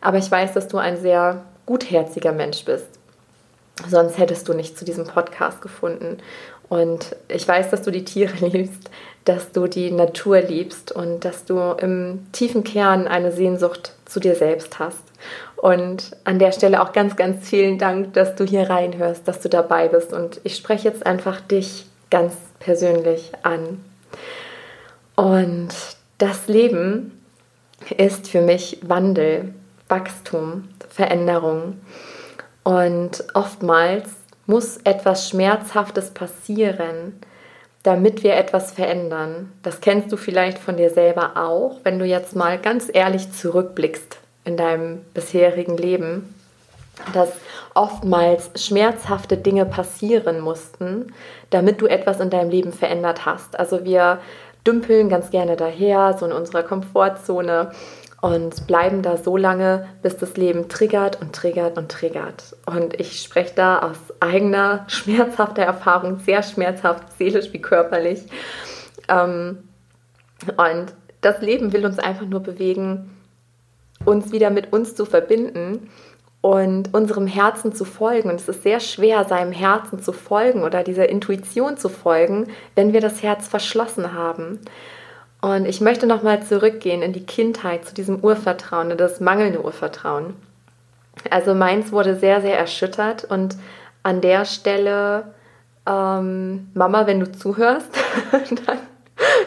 Aber 0.00 0.18
ich 0.18 0.30
weiß, 0.30 0.52
dass 0.52 0.68
du 0.68 0.78
ein 0.78 0.96
sehr 0.96 1.42
gutherziger 1.66 2.32
Mensch 2.32 2.64
bist. 2.64 2.88
Sonst 3.88 4.16
hättest 4.16 4.48
du 4.48 4.54
nicht 4.54 4.78
zu 4.78 4.86
diesem 4.86 5.06
Podcast 5.06 5.60
gefunden. 5.60 6.18
Und 6.68 7.14
ich 7.28 7.46
weiß, 7.46 7.70
dass 7.70 7.82
du 7.82 7.90
die 7.90 8.04
Tiere 8.04 8.34
liebst, 8.46 8.90
dass 9.24 9.52
du 9.52 9.66
die 9.66 9.90
Natur 9.90 10.40
liebst 10.40 10.92
und 10.92 11.24
dass 11.24 11.44
du 11.44 11.58
im 11.58 12.26
tiefen 12.32 12.64
Kern 12.64 13.08
eine 13.08 13.32
Sehnsucht 13.32 13.92
zu 14.04 14.20
dir 14.20 14.36
selbst 14.36 14.78
hast. 14.78 15.02
Und 15.56 16.16
an 16.24 16.38
der 16.38 16.52
Stelle 16.52 16.82
auch 16.82 16.92
ganz, 16.92 17.16
ganz 17.16 17.48
vielen 17.48 17.78
Dank, 17.78 18.12
dass 18.12 18.36
du 18.36 18.44
hier 18.44 18.68
reinhörst, 18.70 19.26
dass 19.26 19.40
du 19.40 19.48
dabei 19.48 19.88
bist. 19.88 20.12
Und 20.12 20.40
ich 20.44 20.56
spreche 20.56 20.88
jetzt 20.88 21.06
einfach 21.06 21.40
dich 21.40 21.86
ganz 22.10 22.34
persönlich 22.60 23.32
an. 23.42 23.84
Und 25.16 25.70
das 26.18 26.46
Leben 26.46 27.20
ist 27.96 28.28
für 28.28 28.42
mich 28.42 28.78
Wandel, 28.82 29.54
Wachstum, 29.88 30.68
Veränderung. 30.88 31.80
Und 32.62 33.24
oftmals 33.34 34.08
muss 34.46 34.78
etwas 34.84 35.28
Schmerzhaftes 35.28 36.10
passieren, 36.10 37.14
damit 37.82 38.24
wir 38.24 38.34
etwas 38.34 38.72
verändern. 38.72 39.52
Das 39.62 39.80
kennst 39.80 40.10
du 40.10 40.16
vielleicht 40.16 40.58
von 40.58 40.76
dir 40.76 40.90
selber 40.90 41.36
auch, 41.36 41.80
wenn 41.84 41.98
du 41.98 42.04
jetzt 42.04 42.34
mal 42.34 42.58
ganz 42.58 42.88
ehrlich 42.92 43.32
zurückblickst 43.32 44.18
in 44.44 44.56
deinem 44.56 45.02
bisherigen 45.14 45.76
Leben, 45.76 46.34
dass 47.12 47.30
oftmals 47.74 48.50
schmerzhafte 48.56 49.36
Dinge 49.36 49.66
passieren 49.66 50.40
mussten, 50.40 51.12
damit 51.50 51.80
du 51.80 51.86
etwas 51.86 52.20
in 52.20 52.30
deinem 52.30 52.50
Leben 52.50 52.72
verändert 52.72 53.26
hast. 53.26 53.58
Also 53.58 53.84
wir 53.84 54.20
dümpeln 54.66 55.08
ganz 55.08 55.30
gerne 55.30 55.56
daher, 55.56 56.16
so 56.18 56.26
in 56.26 56.32
unserer 56.32 56.62
Komfortzone 56.62 57.70
und 58.20 58.66
bleiben 58.66 59.02
da 59.02 59.16
so 59.16 59.36
lange, 59.36 59.88
bis 60.02 60.16
das 60.16 60.36
Leben 60.36 60.68
triggert 60.68 61.20
und 61.20 61.34
triggert 61.34 61.76
und 61.76 61.90
triggert. 61.90 62.56
Und 62.66 62.98
ich 62.98 63.22
spreche 63.22 63.54
da 63.54 63.80
aus 63.80 63.98
eigener 64.20 64.84
schmerzhafter 64.88 65.62
Erfahrung, 65.62 66.18
sehr 66.20 66.42
schmerzhaft, 66.42 67.04
seelisch 67.18 67.52
wie 67.52 67.60
körperlich. 67.60 68.22
Ähm, 69.08 69.68
und 70.56 70.94
das 71.20 71.40
Leben 71.40 71.72
will 71.72 71.84
uns 71.84 71.98
einfach 71.98 72.26
nur 72.26 72.40
bewegen, 72.40 73.10
uns 74.04 74.32
wieder 74.32 74.50
mit 74.50 74.72
uns 74.72 74.94
zu 74.94 75.04
verbinden 75.04 75.90
und 76.40 76.94
unserem 76.94 77.26
Herzen 77.26 77.74
zu 77.74 77.84
folgen. 77.84 78.30
Und 78.30 78.40
es 78.40 78.48
ist 78.48 78.62
sehr 78.62 78.80
schwer, 78.80 79.24
seinem 79.24 79.52
Herzen 79.52 80.00
zu 80.00 80.12
folgen 80.12 80.62
oder 80.62 80.84
dieser 80.84 81.08
Intuition 81.08 81.76
zu 81.76 81.88
folgen, 81.88 82.48
wenn 82.74 82.92
wir 82.92 83.00
das 83.00 83.22
Herz 83.22 83.48
verschlossen 83.48 84.12
haben. 84.12 84.60
Und 85.40 85.66
ich 85.66 85.80
möchte 85.80 86.06
nochmal 86.06 86.42
zurückgehen 86.42 87.02
in 87.02 87.12
die 87.12 87.24
Kindheit, 87.24 87.86
zu 87.86 87.94
diesem 87.94 88.20
Urvertrauen, 88.20 88.96
das 88.96 89.20
mangelnde 89.20 89.62
Urvertrauen. 89.62 90.34
Also 91.30 91.54
meins 91.54 91.92
wurde 91.92 92.16
sehr, 92.16 92.40
sehr 92.40 92.58
erschüttert 92.58 93.24
und 93.24 93.56
an 94.02 94.20
der 94.20 94.44
Stelle, 94.44 95.34
ähm, 95.86 96.68
Mama, 96.74 97.06
wenn 97.06 97.20
du 97.20 97.30
zuhörst, 97.30 97.90
dann, 98.32 98.78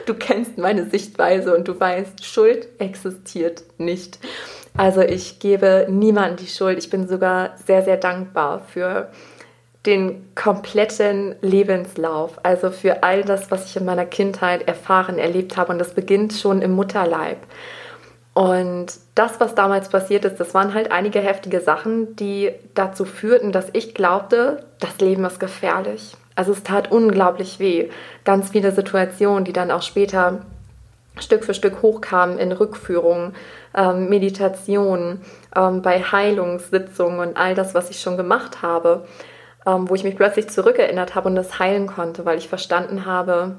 du 0.05 0.13
kennst 0.13 0.58
meine 0.58 0.89
Sichtweise 0.89 1.55
und 1.55 1.67
du 1.67 1.79
weißt, 1.79 2.25
Schuld 2.25 2.67
existiert 2.79 3.63
nicht. 3.77 4.19
Also 4.75 5.01
ich 5.01 5.39
gebe 5.39 5.88
niemandem 5.89 6.38
die 6.38 6.51
Schuld. 6.51 6.77
Ich 6.77 6.89
bin 6.89 7.08
sogar 7.08 7.55
sehr, 7.65 7.84
sehr 7.84 7.98
dankbar 7.98 8.62
für 8.67 9.10
den 9.86 10.33
kompletten 10.36 11.36
Lebenslauf, 11.41 12.39
also 12.43 12.69
für 12.69 13.03
all 13.03 13.24
das, 13.24 13.50
was 13.50 13.65
ich 13.65 13.77
in 13.77 13.86
meiner 13.86 14.05
Kindheit 14.05 14.67
erfahren, 14.67 15.17
erlebt 15.17 15.55
habe. 15.55 15.71
Und 15.71 15.79
das 15.79 15.93
beginnt 15.93 16.33
schon 16.33 16.62
im 16.62 16.71
Mutterleib. 16.71 17.38
Und 18.33 18.88
das, 19.15 19.39
was 19.39 19.55
damals 19.55 19.89
passiert 19.89 20.25
ist, 20.25 20.39
das 20.39 20.53
waren 20.53 20.74
halt 20.74 20.91
einige 20.91 21.19
heftige 21.19 21.62
Sachen, 21.62 22.15
die 22.15 22.51
dazu 22.74 23.05
führten, 23.05 23.51
dass 23.51 23.67
ich 23.74 23.93
glaubte, 23.93 24.65
das 24.79 25.00
Leben 25.00 25.25
ist 25.25 25.39
gefährlich. 25.39 26.15
Also 26.36 26.51
es 26.53 26.63
tat 26.63 26.91
unglaublich 26.91 27.59
weh. 27.59 27.89
Ganz 28.24 28.50
viele 28.51 28.71
Situationen, 28.71 29.45
die 29.45 29.53
dann 29.53 29.71
auch 29.71 29.81
später 29.81 30.39
Stück 31.17 31.43
für 31.43 31.53
Stück 31.53 31.81
hochkamen 31.81 32.38
in 32.38 32.51
Rückführungen, 32.51 33.33
ähm, 33.75 34.07
Meditationen, 34.07 35.21
ähm, 35.55 35.81
bei 35.81 36.01
Heilungssitzungen 36.01 37.19
und 37.19 37.38
all 37.38 37.55
das, 37.55 37.74
was 37.74 37.89
ich 37.89 38.00
schon 38.00 38.15
gemacht 38.15 38.62
habe 38.62 39.05
ähm, 39.65 39.89
wo 39.89 39.95
ich 39.95 40.03
mich 40.03 40.15
plötzlich 40.15 40.49
zurückerinnert 40.49 41.15
habe 41.15 41.29
und 41.29 41.35
das 41.35 41.59
heilen 41.59 41.87
konnte, 41.87 42.25
weil 42.25 42.37
ich 42.37 42.47
verstanden 42.47 43.05
habe, 43.05 43.55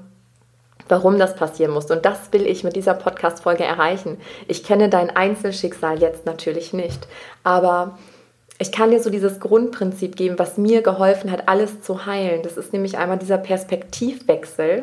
warum 0.89 1.19
das 1.19 1.37
passieren 1.37 1.73
musste. 1.73 1.95
Und 1.95 2.05
das 2.05 2.33
will 2.33 2.47
ich 2.47 2.65
mit 2.65 2.77
dieser 2.77 2.95
Podcast-Folge 2.95 3.65
erreichen. 3.65 4.19
Ich 4.49 4.65
kenne 4.65 4.89
dein 4.89 5.11
Einzelschicksal 5.11 6.01
jetzt 6.01 6.27
natürlich 6.27 6.73
nicht, 6.73 7.07
aber 7.45 7.99
ich 8.59 8.73
kann 8.73 8.91
dir 8.91 9.01
so 9.01 9.09
dieses 9.09 9.41
Grundprinzip 9.41 10.17
geben, 10.17 10.39
was 10.39 10.59
mir 10.59 10.83
geholfen 10.83 11.31
hat, 11.31 11.49
alles 11.49 11.81
zu 11.81 12.05
heilen. 12.05 12.43
Das 12.43 12.59
ist 12.59 12.73
nämlich 12.73 12.99
einmal 12.99 13.19
dieser 13.19 13.39
Perspektivwechsel 13.39 14.83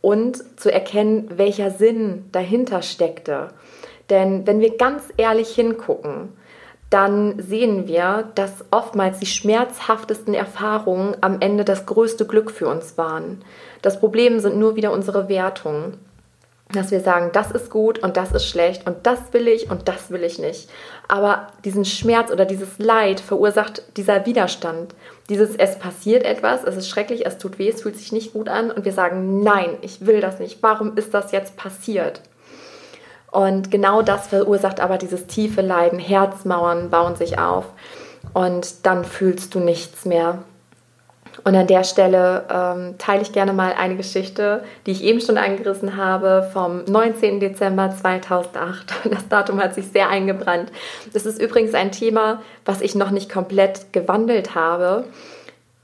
und 0.00 0.60
zu 0.60 0.72
erkennen, 0.72 1.28
welcher 1.36 1.70
Sinn 1.72 2.26
dahinter 2.30 2.82
steckte. 2.82 3.48
Denn 4.10 4.46
wenn 4.46 4.60
wir 4.60 4.76
ganz 4.76 5.02
ehrlich 5.16 5.48
hingucken, 5.50 6.32
dann 6.90 7.38
sehen 7.38 7.86
wir, 7.86 8.28
dass 8.34 8.64
oftmals 8.70 9.18
die 9.18 9.26
schmerzhaftesten 9.26 10.32
Erfahrungen 10.32 11.16
am 11.20 11.40
Ende 11.40 11.64
das 11.64 11.84
größte 11.84 12.26
Glück 12.26 12.50
für 12.50 12.66
uns 12.66 12.96
waren. 12.96 13.42
Das 13.82 14.00
Problem 14.00 14.40
sind 14.40 14.56
nur 14.56 14.74
wieder 14.76 14.92
unsere 14.92 15.28
Wertungen. 15.28 15.98
Dass 16.72 16.90
wir 16.90 17.00
sagen, 17.00 17.30
das 17.32 17.50
ist 17.50 17.70
gut 17.70 17.98
und 18.00 18.18
das 18.18 18.32
ist 18.32 18.46
schlecht 18.46 18.86
und 18.86 19.06
das 19.06 19.32
will 19.32 19.48
ich 19.48 19.70
und 19.70 19.88
das 19.88 20.10
will 20.10 20.22
ich 20.22 20.38
nicht. 20.38 20.68
Aber 21.08 21.46
diesen 21.64 21.86
Schmerz 21.86 22.30
oder 22.30 22.44
dieses 22.44 22.78
Leid 22.78 23.20
verursacht 23.20 23.82
dieser 23.96 24.26
Widerstand. 24.26 24.94
Dieses, 25.30 25.56
es 25.56 25.78
passiert 25.78 26.24
etwas, 26.24 26.64
es 26.64 26.76
ist 26.76 26.88
schrecklich, 26.88 27.24
es 27.24 27.38
tut 27.38 27.58
weh, 27.58 27.70
es 27.70 27.80
fühlt 27.80 27.96
sich 27.96 28.12
nicht 28.12 28.34
gut 28.34 28.50
an 28.50 28.70
und 28.70 28.84
wir 28.84 28.92
sagen, 28.92 29.42
nein, 29.42 29.78
ich 29.80 30.04
will 30.04 30.20
das 30.20 30.40
nicht. 30.40 30.62
Warum 30.62 30.96
ist 30.98 31.14
das 31.14 31.32
jetzt 31.32 31.56
passiert? 31.56 32.20
Und 33.30 33.70
genau 33.70 34.02
das 34.02 34.28
verursacht 34.28 34.80
aber 34.80 34.98
dieses 34.98 35.26
tiefe 35.26 35.60
Leiden. 35.60 35.98
Herzmauern 35.98 36.90
bauen 36.90 37.16
sich 37.16 37.38
auf 37.38 37.66
und 38.32 38.86
dann 38.86 39.04
fühlst 39.04 39.54
du 39.54 39.60
nichts 39.60 40.04
mehr. 40.04 40.38
Und 41.44 41.54
an 41.54 41.66
der 41.66 41.84
Stelle 41.84 42.46
ähm, 42.52 42.96
teile 42.98 43.22
ich 43.22 43.32
gerne 43.32 43.52
mal 43.52 43.72
eine 43.72 43.96
Geschichte, 43.96 44.64
die 44.86 44.90
ich 44.90 45.04
eben 45.04 45.20
schon 45.20 45.38
angerissen 45.38 45.96
habe, 45.96 46.50
vom 46.52 46.84
19. 46.84 47.40
Dezember 47.40 47.90
2008. 47.90 48.94
Das 49.10 49.28
Datum 49.28 49.62
hat 49.62 49.74
sich 49.74 49.86
sehr 49.88 50.08
eingebrannt. 50.08 50.72
Das 51.12 51.26
ist 51.26 51.40
übrigens 51.40 51.74
ein 51.74 51.92
Thema, 51.92 52.42
was 52.64 52.80
ich 52.80 52.94
noch 52.94 53.10
nicht 53.10 53.30
komplett 53.30 53.92
gewandelt 53.92 54.54
habe 54.54 55.04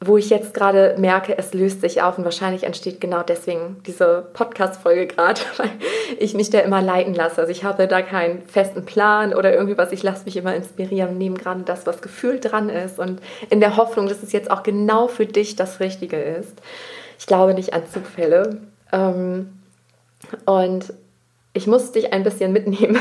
wo 0.07 0.17
ich 0.17 0.31
jetzt 0.31 0.55
gerade 0.55 0.95
merke, 0.99 1.37
es 1.37 1.55
löst 1.55 1.81
sich 1.81 2.03
auf 2.03 2.19
und 2.19 2.25
wahrscheinlich 2.25 2.65
entsteht 2.65 3.01
genau 3.01 3.23
deswegen 3.23 3.77
diese 3.87 4.27
Podcast-Folge 4.33 5.07
gerade, 5.07 5.41
weil 5.57 5.71
ich 6.19 6.35
mich 6.35 6.51
da 6.51 6.61
immer 6.61 6.83
leiten 6.83 7.15
lasse. 7.15 7.41
Also 7.41 7.51
ich 7.51 7.65
habe 7.65 7.87
da 7.87 8.03
keinen 8.03 8.43
festen 8.47 8.85
Plan 8.85 9.35
oder 9.35 9.55
irgendwie 9.55 9.79
was, 9.79 9.93
ich 9.93 10.03
lasse 10.03 10.25
mich 10.25 10.37
immer 10.37 10.55
inspirieren, 10.55 11.19
nehme 11.19 11.37
gerade 11.37 11.63
das, 11.63 11.87
was 11.87 12.03
gefühlt 12.03 12.51
dran 12.51 12.69
ist 12.69 12.99
und 12.99 13.21
in 13.51 13.61
der 13.61 13.77
Hoffnung, 13.77 14.09
dass 14.09 14.23
es 14.23 14.33
jetzt 14.33 14.51
auch 14.51 14.63
genau 14.63 15.09
für 15.09 15.27
dich 15.27 15.57
das 15.57 15.81
Richtige 15.81 16.21
ist. 16.21 16.61
Ich 17.19 17.27
glaube 17.27 17.55
nicht 17.55 17.73
an 17.73 17.83
Zufälle. 17.93 18.59
Ähm, 18.93 19.61
und 20.47 20.93
ich 21.53 21.67
muss 21.67 21.93
dich 21.93 22.13
ein 22.13 22.25
bisschen 22.25 22.53
mitnehmen 22.53 22.99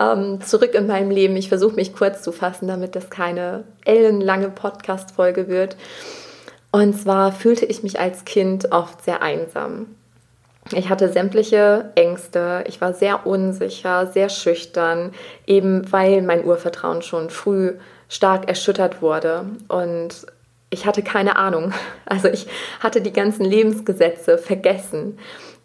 ähm, 0.00 0.40
zurück 0.40 0.74
in 0.74 0.86
meinem 0.86 1.10
Leben. 1.10 1.36
Ich 1.36 1.48
versuche 1.48 1.76
mich 1.76 1.94
kurz 1.94 2.22
zu 2.22 2.32
fassen, 2.32 2.68
damit 2.68 2.96
das 2.96 3.10
keine 3.10 3.64
ellenlange 3.84 4.50
Podcast-Folge 4.50 5.48
wird. 5.48 5.76
Und 6.72 7.00
zwar 7.00 7.32
fühlte 7.32 7.64
ich 7.64 7.82
mich 7.82 7.98
als 7.98 8.24
Kind 8.24 8.72
oft 8.72 9.02
sehr 9.04 9.22
einsam. 9.22 9.86
Ich 10.72 10.88
hatte 10.88 11.12
sämtliche 11.12 11.92
Ängste, 11.94 12.64
ich 12.66 12.80
war 12.80 12.92
sehr 12.92 13.26
unsicher, 13.26 14.08
sehr 14.08 14.28
schüchtern, 14.28 15.12
eben 15.46 15.90
weil 15.92 16.22
mein 16.22 16.44
Urvertrauen 16.44 17.02
schon 17.02 17.30
früh 17.30 17.74
stark 18.08 18.48
erschüttert 18.48 19.00
wurde. 19.00 19.44
Und 19.68 20.26
ich 20.70 20.84
hatte 20.84 21.02
keine 21.02 21.36
Ahnung. 21.36 21.72
Also 22.08 22.28
ich 22.28 22.46
hatte 22.80 23.00
die 23.00 23.12
ganzen 23.12 23.44
Lebensgesetze 23.44 24.38
vergessen 24.38 25.18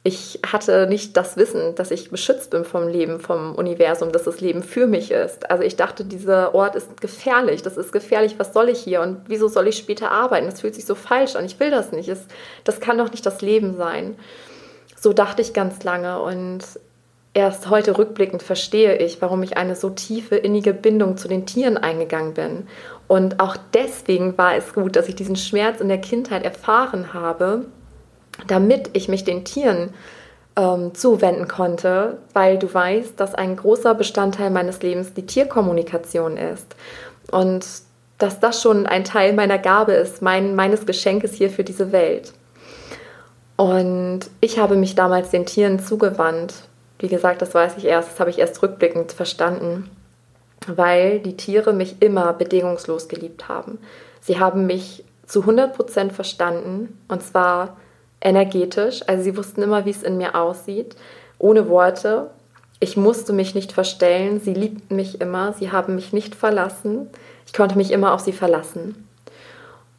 ich 0.04 0.40
hatte 0.52 0.88
nicht 0.88 1.16
das 1.16 1.38
Wissen, 1.38 1.76
dass 1.76 1.92
ich 1.92 2.10
beschützt 2.10 2.50
bin 2.50 2.66
vom 2.66 2.88
Leben, 2.88 3.20
vom 3.20 3.54
Universum, 3.54 4.12
dass 4.12 4.24
das 4.24 4.42
Leben 4.42 4.64
für 4.64 4.88
mich 4.88 5.12
ist. 5.12 5.52
Also 5.52 5.64
ich 5.64 5.76
dachte, 5.76 6.04
dieser 6.04 6.56
Ort 6.56 6.76
ist 6.76 7.00
gefährlich, 7.02 7.62
das 7.62 7.78
ist 7.78 7.92
gefährlich, 7.92 8.36
was 8.40 8.52
soll 8.52 8.70
ich 8.70 8.80
hier 8.80 9.02
und 9.02 9.22
wieso 9.28 9.48
soll 9.48 9.68
ich 9.68 9.78
später 9.78 10.10
arbeiten? 10.10 10.48
Das 10.48 10.62
fühlt 10.62 10.74
sich 10.74 10.86
so 10.86 10.96
falsch 10.96 11.36
an, 11.36 11.46
ich 11.46 11.60
will 11.60 11.70
das 11.70 11.92
nicht, 11.92 12.12
das 12.64 12.80
kann 12.80 12.98
doch 12.98 13.12
nicht 13.12 13.26
das 13.26 13.42
Leben 13.42 13.78
sein. 13.78 14.16
So 15.00 15.14
dachte 15.14 15.44
ich 15.44 15.54
ganz 15.54 15.84
lange 15.84 16.20
und 16.20 16.64
erst 17.36 17.70
heute 17.70 17.98
rückblickend 17.98 18.42
verstehe 18.42 18.98
ich, 18.98 19.22
warum 19.22 19.44
ich 19.44 19.56
eine 19.56 19.76
so 19.76 19.92
tiefe, 19.92 20.36
innige 20.36 20.74
Bindung 20.74 21.16
zu 21.16 21.28
den 21.28 21.46
Tieren 21.46 21.78
eingegangen 21.78 22.34
bin. 22.34 22.68
Und 23.08 23.40
auch 23.40 23.56
deswegen 23.74 24.36
war 24.38 24.56
es 24.56 24.74
gut, 24.74 24.96
dass 24.96 25.10
ich 25.10 25.16
diesen 25.16 25.36
Schmerz 25.36 25.80
in 25.80 25.90
der 25.90 26.02
Kindheit 26.02 26.44
erfahren 26.44 27.14
habe, 27.14 27.66
damit 28.48 28.90
ich 28.94 29.08
mich 29.08 29.24
den 29.24 29.44
Tieren 29.46 29.94
ähm, 30.56 30.94
zuwenden 30.94 31.48
konnte, 31.48 32.18
weil 32.34 32.58
du 32.58 32.72
weißt, 32.74 33.20
dass 33.20 33.36
ein 33.36 33.56
großer 33.56 33.96
Bestandteil 33.96 34.50
meines 34.50 34.82
Lebens 34.82 35.14
die 35.14 35.26
Tierkommunikation 35.26 36.38
ist. 36.38 36.76
Und 37.32 37.66
dass 38.18 38.40
das 38.40 38.62
schon 38.62 38.86
ein 38.86 39.04
Teil 39.04 39.34
meiner 39.34 39.58
Gabe 39.58 39.94
ist, 39.94 40.22
mein, 40.22 40.56
meines 40.56 40.86
Geschenkes 40.86 41.34
hier 41.34 41.50
für 41.50 41.64
diese 41.64 41.92
Welt. 41.92 42.34
Und 43.56 44.22
ich 44.42 44.60
habe 44.60 44.76
mich 44.76 44.96
damals 44.96 45.30
den 45.30 45.46
Tieren 45.46 45.80
zugewandt. 45.80 46.54
Wie 47.00 47.08
gesagt, 47.08 47.42
das 47.42 47.54
weiß 47.54 47.78
ich 47.78 47.86
erst, 47.86 48.12
das 48.12 48.20
habe 48.20 48.30
ich 48.30 48.40
erst 48.40 48.62
rückblickend 48.62 49.12
verstanden, 49.12 49.90
weil 50.68 51.20
die 51.20 51.38
Tiere 51.38 51.74
mich 51.74 52.02
immer 52.02 52.34
bedingungslos 52.34 53.08
geliebt 53.08 53.48
haben. 53.50 53.80
Sie 54.20 54.40
haben 54.40 54.68
mich 54.68 55.04
zu 55.26 55.42
100% 55.42 56.12
verstanden 56.12 57.00
und 57.08 57.24
zwar 57.24 57.78
energetisch. 58.22 59.02
Also 59.08 59.24
sie 59.24 59.38
wussten 59.38 59.62
immer, 59.62 59.86
wie 59.86 59.90
es 59.92 60.04
in 60.04 60.18
mir 60.18 60.36
aussieht, 60.36 60.96
ohne 61.38 61.68
Worte. 61.68 62.30
Ich 62.80 62.98
musste 62.98 63.34
mich 63.34 63.54
nicht 63.54 63.72
verstellen. 63.72 64.40
Sie 64.40 64.54
liebten 64.54 64.96
mich 64.96 65.22
immer. 65.22 65.54
Sie 65.54 65.72
haben 65.72 65.96
mich 65.96 66.14
nicht 66.14 66.36
verlassen. 66.36 67.10
Ich 67.46 67.54
konnte 67.54 67.78
mich 67.78 67.92
immer 67.92 68.14
auf 68.14 68.22
sie 68.22 68.34
verlassen. 68.34 69.08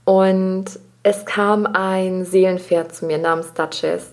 Und 0.05 0.67
es 1.03 1.25
kam 1.25 1.67
ein 1.67 2.25
Seelenpferd 2.25 2.95
zu 2.95 3.07
mir 3.07 3.19
namens 3.19 3.53
Duchess 3.55 4.11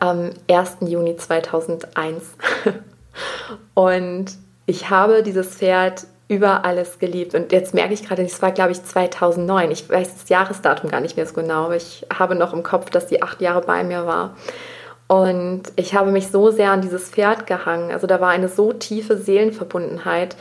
am 0.00 0.30
1. 0.50 0.78
Juni 0.80 1.16
2001. 1.16 2.22
und 3.74 4.26
ich 4.66 4.90
habe 4.90 5.22
dieses 5.22 5.56
Pferd 5.56 6.06
über 6.28 6.64
alles 6.64 6.98
geliebt. 6.98 7.34
Und 7.34 7.52
jetzt 7.52 7.72
merke 7.72 7.94
ich 7.94 8.06
gerade, 8.06 8.22
es 8.22 8.40
war, 8.42 8.52
glaube 8.52 8.72
ich, 8.72 8.84
2009. 8.84 9.70
Ich 9.70 9.88
weiß 9.88 10.14
das 10.14 10.28
Jahresdatum 10.28 10.90
gar 10.90 11.00
nicht 11.00 11.16
mehr 11.16 11.26
so 11.26 11.32
genau, 11.32 11.64
aber 11.64 11.76
ich 11.76 12.06
habe 12.16 12.34
noch 12.34 12.52
im 12.52 12.62
Kopf, 12.62 12.90
dass 12.90 13.06
die 13.06 13.22
acht 13.22 13.40
Jahre 13.40 13.62
bei 13.62 13.82
mir 13.82 14.06
war. 14.06 14.36
Und 15.06 15.62
ich 15.76 15.94
habe 15.94 16.10
mich 16.10 16.28
so 16.28 16.50
sehr 16.50 16.70
an 16.70 16.82
dieses 16.82 17.08
Pferd 17.08 17.46
gehangen. 17.46 17.90
Also 17.90 18.06
da 18.06 18.20
war 18.20 18.28
eine 18.28 18.48
so 18.48 18.74
tiefe 18.74 19.16
Seelenverbundenheit. 19.16 20.36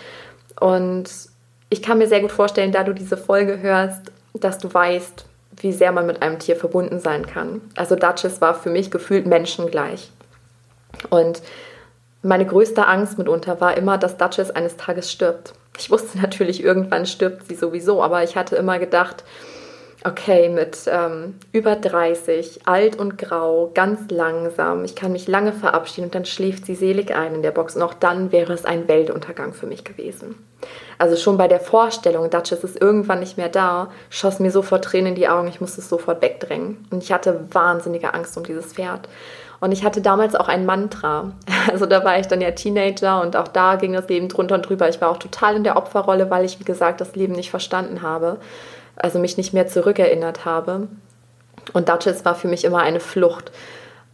Und 0.60 1.10
ich 1.70 1.82
kann 1.82 1.98
mir 1.98 2.08
sehr 2.08 2.20
gut 2.20 2.34
vorstellen, 2.34 2.74
da 2.74 2.84
du 2.84 2.94
diese 2.94 3.15
Folge 3.15 3.62
hörst, 3.62 4.12
dass 4.34 4.58
du 4.58 4.74
weißt, 4.74 5.25
wie 5.62 5.72
sehr 5.72 5.94
man 5.94 6.06
mit 6.06 6.22
einem 6.22 6.38
Tier 6.38 6.58
verbunden 6.58 7.00
sein 7.00 7.25
kann. 7.25 7.62
Also 7.75 7.96
Duchess 7.96 8.41
war 8.41 8.53
für 8.53 8.70
mich 8.70 8.91
gefühlt 8.91 9.25
menschengleich. 9.25 10.12
Und 11.10 11.41
meine 12.22 12.46
größte 12.46 12.88
Angst 12.88 13.17
mitunter 13.17 13.62
war 13.62 13.77
immer, 13.77 13.98
dass 13.98 14.17
Duchess 14.17 14.51
eines 14.51 14.75
Tages 14.75 15.10
stirbt. 15.10 15.53
Ich 15.77 15.91
wusste 15.91 16.17
natürlich, 16.19 16.63
irgendwann 16.63 17.05
stirbt 17.05 17.48
sie 17.48 17.55
sowieso, 17.55 18.01
aber 18.03 18.24
ich 18.24 18.36
hatte 18.36 18.55
immer 18.55 18.79
gedacht, 18.79 19.24
okay, 20.03 20.50
mit 20.50 20.77
ähm, 20.88 21.36
über 21.51 21.75
30, 21.75 22.62
alt 22.65 22.98
und 22.98 23.17
grau, 23.17 23.72
ganz 23.74 24.10
langsam, 24.10 24.86
ich 24.86 24.96
kann 24.96 25.12
mich 25.12 25.27
lange 25.27 25.53
verabschieden 25.53 26.05
und 26.05 26.15
dann 26.15 26.25
schläft 26.25 26.65
sie 26.65 26.75
selig 26.75 27.15
ein 27.15 27.36
in 27.36 27.41
der 27.41 27.51
Box 27.51 27.75
und 27.75 27.81
auch 27.81 27.93
dann 27.93 28.31
wäre 28.31 28.53
es 28.53 28.65
ein 28.65 28.88
Weltuntergang 28.88 29.53
für 29.53 29.65
mich 29.65 29.84
gewesen. 29.84 30.36
Also 30.98 31.15
schon 31.15 31.38
bei 31.38 31.48
der 31.48 31.60
Vorstellung, 31.60 32.29
Duchess 32.29 32.63
ist 32.63 32.79
irgendwann 32.81 33.19
nicht 33.19 33.38
mehr 33.38 33.50
da, 33.50 33.91
schoss 34.10 34.39
mir 34.39 34.51
sofort 34.51 34.86
Tränen 34.86 35.10
in 35.10 35.15
die 35.15 35.27
Augen, 35.27 35.48
ich 35.48 35.62
musste 35.62 35.81
es 35.81 35.89
sofort 35.89 36.22
wegdrängen 36.22 36.88
und 36.89 37.03
ich 37.03 37.12
hatte 37.12 37.48
wahnsinnige 37.51 38.13
Angst 38.13 38.38
um 38.38 38.43
dieses 38.43 38.74
Pferd. 38.74 39.07
Und 39.59 39.71
ich 39.71 39.83
hatte 39.83 40.01
damals 40.01 40.35
auch 40.35 40.47
ein 40.47 40.65
Mantra. 40.65 41.31
Also 41.69 41.85
da 41.85 42.05
war 42.05 42.17
ich 42.17 42.27
dann 42.27 42.39
ja 42.39 42.51
Teenager 42.51 43.21
und 43.21 43.35
auch 43.35 43.49
da 43.49 43.75
ging 43.75 43.91
das 43.91 44.07
Leben 44.07 44.29
drunter 44.29 44.55
und 44.55 44.61
drüber. 44.61 44.87
Ich 44.87 45.01
war 45.01 45.09
auch 45.09 45.17
total 45.17 45.57
in 45.57 45.65
der 45.65 45.75
Opferrolle, 45.75 46.29
weil 46.29 46.45
ich, 46.45 46.61
wie 46.61 46.63
gesagt, 46.63 47.01
das 47.01 47.13
Leben 47.13 47.33
nicht 47.33 47.49
verstanden 47.49 48.01
habe. 48.01 48.37
Also 48.95 49.19
mich 49.19 49.35
nicht 49.35 49.53
mehr 49.53 49.67
zurückerinnert 49.67 50.45
habe. 50.45 50.87
Und 51.73 51.89
Duchess 51.89 52.23
war 52.23 52.35
für 52.35 52.47
mich 52.47 52.63
immer 52.63 52.79
eine 52.79 53.01
Flucht. 53.01 53.51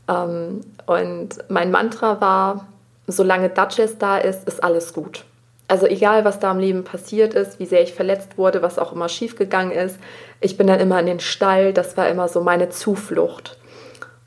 Ähm, 0.08 0.62
und 0.88 1.30
mein 1.48 1.70
Mantra 1.70 2.20
war, 2.22 2.68
solange 3.06 3.50
Duchess 3.50 4.00
da 4.00 4.18
ist, 4.18 4.48
ist 4.48 4.64
alles 4.64 4.94
gut. 4.94 5.26
Also 5.68 5.86
egal, 5.86 6.26
was 6.26 6.40
da 6.40 6.52
im 6.52 6.60
Leben 6.60 6.84
passiert 6.84 7.34
ist, 7.34 7.60
wie 7.60 7.66
sehr 7.66 7.84
ich 7.84 7.94
verletzt 7.94 8.38
wurde, 8.38 8.62
was 8.62 8.80
auch 8.80 8.94
immer 8.94 9.10
schiefgegangen 9.10 9.72
ist, 9.72 9.98
ich 10.42 10.58
bin 10.58 10.68
dann 10.68 10.80
immer 10.80 11.00
in 11.00 11.06
den 11.06 11.20
Stall, 11.20 11.72
das 11.72 11.96
war 11.98 12.10
immer 12.10 12.28
so 12.28 12.42
meine 12.42 12.70
Zuflucht. 12.70 13.58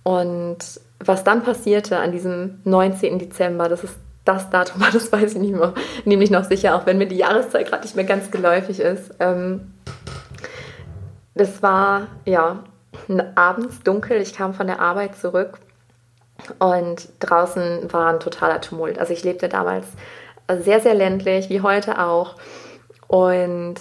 Und 0.03 0.59
was 1.05 1.25
dann 1.25 1.43
passierte 1.43 1.99
an 1.99 2.13
diesem 2.13 2.61
19. 2.65 3.19
Dezember, 3.19 3.69
das 3.69 3.85
ist 3.85 3.95
das 4.25 4.51
Datum, 4.51 4.83
das 4.93 5.13
weiß 5.13 5.35
ich 5.35 5.39
nicht 5.39 5.55
mehr, 5.55 5.73
nämlich 6.05 6.31
noch 6.31 6.45
sicher, 6.45 6.75
auch 6.77 6.87
wenn 6.87 6.99
mir 6.99 7.07
die 7.07 7.17
Jahreszeit 7.17 7.69
gerade 7.69 7.83
nicht 7.83 7.97
mehr 7.97 8.05
ganz 8.05 8.31
geläufig 8.31 8.81
ist. 8.81 9.15
Ähm, 9.21 9.73
das 11.35 11.63
war 11.63 12.09
ja 12.25 12.65
abends 13.35 13.83
dunkel, 13.83 14.21
ich 14.21 14.35
kam 14.35 14.55
von 14.55 14.67
der 14.67 14.81
Arbeit 14.81 15.17
zurück 15.17 15.59
und 16.59 17.09
draußen 17.21 17.93
war 17.93 18.13
ein 18.13 18.21
totaler 18.21 18.61
Tumult. 18.61 18.99
Also 18.99 19.13
ich 19.13 19.23
lebte 19.23 19.49
damals 19.49 19.87
sehr, 20.49 20.81
sehr 20.81 20.95
ländlich, 20.95 21.51
wie 21.51 21.61
heute 21.61 22.01
auch. 22.01 22.37
Und 23.09 23.77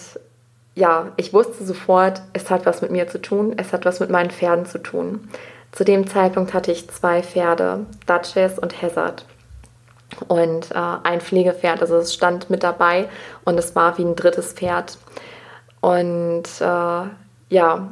ja, 0.74 1.12
ich 1.16 1.32
wusste 1.32 1.64
sofort, 1.64 2.22
es 2.32 2.50
hat 2.50 2.66
was 2.66 2.82
mit 2.82 2.90
mir 2.90 3.08
zu 3.08 3.20
tun, 3.20 3.54
es 3.56 3.72
hat 3.72 3.84
was 3.84 4.00
mit 4.00 4.10
meinen 4.10 4.30
Pferden 4.30 4.66
zu 4.66 4.78
tun. 4.78 5.28
Zu 5.76 5.84
dem 5.84 6.06
Zeitpunkt 6.06 6.54
hatte 6.54 6.72
ich 6.72 6.88
zwei 6.88 7.22
Pferde, 7.22 7.84
Duchess 8.06 8.58
und 8.58 8.80
Hazard. 8.80 9.26
Und 10.26 10.70
äh, 10.70 10.96
ein 11.02 11.20
Pflegepferd, 11.20 11.82
also 11.82 11.96
es 11.96 12.14
stand 12.14 12.48
mit 12.48 12.62
dabei 12.62 13.10
und 13.44 13.58
es 13.58 13.76
war 13.76 13.98
wie 13.98 14.04
ein 14.04 14.16
drittes 14.16 14.54
Pferd. 14.54 14.96
Und 15.82 16.44
äh, 16.60 17.02
ja, 17.50 17.88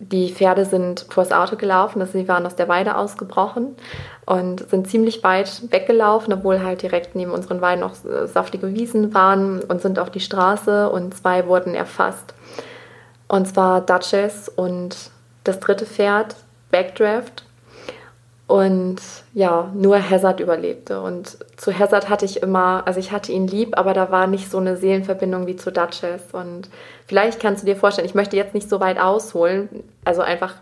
die 0.00 0.32
Pferde 0.32 0.64
sind 0.64 1.06
vors 1.08 1.30
Auto 1.30 1.54
gelaufen, 1.54 2.00
also 2.00 2.18
sie 2.18 2.26
waren 2.26 2.46
aus 2.46 2.56
der 2.56 2.66
Weide 2.66 2.96
ausgebrochen 2.96 3.76
und 4.26 4.68
sind 4.68 4.88
ziemlich 4.88 5.22
weit 5.22 5.70
weggelaufen, 5.70 6.32
obwohl 6.32 6.64
halt 6.64 6.82
direkt 6.82 7.14
neben 7.14 7.30
unseren 7.30 7.60
Weiden 7.60 7.82
noch 7.82 7.92
äh, 8.04 8.26
saftige 8.26 8.74
Wiesen 8.74 9.14
waren 9.14 9.60
und 9.60 9.80
sind 9.80 10.00
auf 10.00 10.10
die 10.10 10.18
Straße 10.18 10.90
und 10.90 11.14
zwei 11.16 11.46
wurden 11.46 11.76
erfasst. 11.76 12.34
Und 13.28 13.46
zwar 13.46 13.82
Duchess 13.82 14.48
und 14.48 15.12
das 15.44 15.60
dritte 15.60 15.86
Pferd, 15.86 16.34
Backdraft. 16.74 17.44
Und 18.46 18.96
ja, 19.32 19.70
nur 19.74 20.10
Hazard 20.10 20.40
überlebte. 20.40 21.00
Und 21.00 21.38
zu 21.56 21.78
Hazard 21.78 22.10
hatte 22.10 22.24
ich 22.24 22.42
immer, 22.42 22.82
also 22.84 22.98
ich 22.98 23.12
hatte 23.12 23.30
ihn 23.30 23.46
lieb, 23.46 23.78
aber 23.78 23.94
da 23.94 24.10
war 24.10 24.26
nicht 24.26 24.50
so 24.50 24.58
eine 24.58 24.76
Seelenverbindung 24.76 25.46
wie 25.46 25.56
zu 25.56 25.70
Duchess. 25.70 26.22
Und 26.32 26.68
vielleicht 27.06 27.40
kannst 27.40 27.62
du 27.62 27.66
dir 27.66 27.76
vorstellen, 27.76 28.08
ich 28.08 28.14
möchte 28.14 28.36
jetzt 28.36 28.52
nicht 28.52 28.68
so 28.68 28.80
weit 28.80 28.98
ausholen, 28.98 29.68
also 30.04 30.20
einfach, 30.20 30.56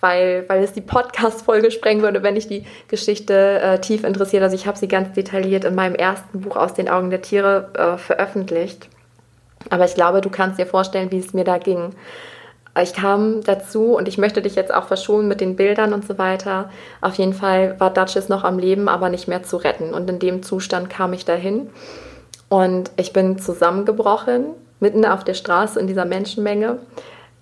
weil, 0.00 0.48
weil 0.48 0.64
es 0.64 0.72
die 0.72 0.80
Podcast-Folge 0.80 1.70
sprengen 1.70 2.02
würde, 2.02 2.22
wenn 2.22 2.34
ich 2.36 2.48
die 2.48 2.64
Geschichte 2.88 3.60
äh, 3.60 3.78
tief 3.78 4.04
interessiert. 4.04 4.42
Also 4.42 4.56
ich 4.56 4.66
habe 4.66 4.78
sie 4.78 4.88
ganz 4.88 5.12
detailliert 5.12 5.64
in 5.64 5.74
meinem 5.74 5.94
ersten 5.94 6.40
Buch 6.40 6.56
aus 6.56 6.72
den 6.72 6.88
Augen 6.88 7.10
der 7.10 7.20
Tiere 7.20 7.70
äh, 7.74 7.98
veröffentlicht. 7.98 8.88
Aber 9.68 9.84
ich 9.84 9.94
glaube, 9.94 10.22
du 10.22 10.30
kannst 10.30 10.58
dir 10.58 10.66
vorstellen, 10.66 11.12
wie 11.12 11.18
es 11.18 11.34
mir 11.34 11.44
da 11.44 11.58
ging. 11.58 11.94
Ich 12.80 12.92
kam 12.92 13.42
dazu 13.42 13.96
und 13.96 14.06
ich 14.08 14.18
möchte 14.18 14.40
dich 14.40 14.54
jetzt 14.54 14.72
auch 14.72 14.84
verschonen 14.84 15.26
mit 15.26 15.40
den 15.40 15.56
Bildern 15.56 15.92
und 15.92 16.06
so 16.06 16.18
weiter. 16.18 16.70
Auf 17.00 17.14
jeden 17.14 17.34
Fall 17.34 17.74
war 17.78 17.92
Duchess 17.92 18.28
noch 18.28 18.44
am 18.44 18.58
Leben, 18.58 18.88
aber 18.88 19.08
nicht 19.08 19.26
mehr 19.26 19.42
zu 19.42 19.56
retten. 19.56 19.94
Und 19.94 20.08
in 20.08 20.18
dem 20.18 20.42
Zustand 20.42 20.88
kam 20.88 21.12
ich 21.12 21.24
dahin 21.24 21.70
und 22.48 22.90
ich 22.96 23.12
bin 23.12 23.38
zusammengebrochen, 23.38 24.46
mitten 24.80 25.04
auf 25.04 25.24
der 25.24 25.34
Straße 25.34 25.78
in 25.78 25.86
dieser 25.86 26.04
Menschenmenge. 26.04 26.78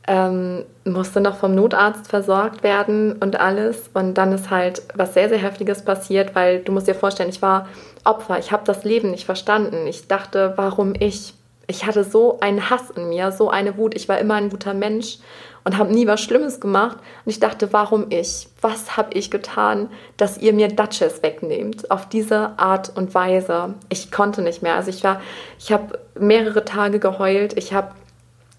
Ähm, 0.08 0.64
musste 0.84 1.20
noch 1.20 1.36
vom 1.36 1.54
Notarzt 1.54 2.08
versorgt 2.08 2.62
werden 2.62 3.14
und 3.14 3.40
alles. 3.40 3.90
Und 3.92 4.14
dann 4.14 4.32
ist 4.32 4.50
halt 4.50 4.82
was 4.94 5.14
sehr, 5.14 5.28
sehr 5.28 5.38
Heftiges 5.38 5.82
passiert, 5.82 6.34
weil 6.34 6.60
du 6.60 6.72
musst 6.72 6.86
dir 6.86 6.94
vorstellen, 6.94 7.28
ich 7.28 7.42
war 7.42 7.68
Opfer. 8.04 8.38
Ich 8.38 8.52
habe 8.52 8.62
das 8.64 8.84
Leben 8.84 9.10
nicht 9.10 9.26
verstanden. 9.26 9.86
Ich 9.86 10.06
dachte, 10.06 10.52
warum 10.56 10.94
ich? 10.98 11.34
Ich 11.66 11.84
hatte 11.84 12.04
so 12.04 12.38
einen 12.40 12.70
Hass 12.70 12.90
in 12.90 13.08
mir, 13.08 13.32
so 13.32 13.50
eine 13.50 13.76
Wut. 13.76 13.94
Ich 13.94 14.08
war 14.08 14.18
immer 14.18 14.34
ein 14.34 14.50
guter 14.50 14.74
Mensch 14.74 15.18
und 15.64 15.78
habe 15.78 15.92
nie 15.92 16.06
was 16.06 16.20
Schlimmes 16.20 16.60
gemacht. 16.60 16.98
Und 16.98 17.30
ich 17.30 17.40
dachte, 17.40 17.72
warum 17.72 18.06
ich? 18.10 18.48
Was 18.60 18.96
habe 18.96 19.14
ich 19.14 19.30
getan, 19.30 19.88
dass 20.16 20.38
ihr 20.38 20.52
mir 20.52 20.68
Duchess 20.68 21.22
wegnehmt? 21.22 21.90
Auf 21.90 22.08
diese 22.08 22.58
Art 22.58 22.96
und 22.96 23.14
Weise. 23.14 23.74
Ich 23.88 24.12
konnte 24.12 24.42
nicht 24.42 24.62
mehr. 24.62 24.74
Also 24.74 24.90
ich 24.90 25.02
war, 25.02 25.20
ich 25.58 25.72
habe 25.72 25.98
mehrere 26.18 26.64
Tage 26.64 27.00
geheult. 27.00 27.58
Ich 27.58 27.74
habe 27.74 27.88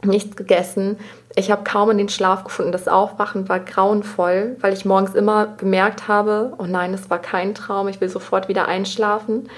nichts 0.03 0.35
gegessen. 0.35 0.97
Ich 1.35 1.49
habe 1.49 1.63
kaum 1.63 1.91
in 1.91 1.97
den 1.97 2.09
Schlaf 2.09 2.43
gefunden. 2.43 2.73
Das 2.73 2.89
Aufwachen 2.89 3.47
war 3.47 3.61
grauenvoll, 3.61 4.57
weil 4.59 4.73
ich 4.73 4.83
morgens 4.83 5.15
immer 5.15 5.55
gemerkt 5.57 6.09
habe, 6.09 6.53
oh 6.57 6.65
nein, 6.65 6.93
es 6.93 7.09
war 7.09 7.19
kein 7.19 7.55
Traum. 7.55 7.87
Ich 7.87 8.01
will 8.01 8.09
sofort 8.09 8.49
wieder 8.49 8.67
einschlafen. 8.67 9.49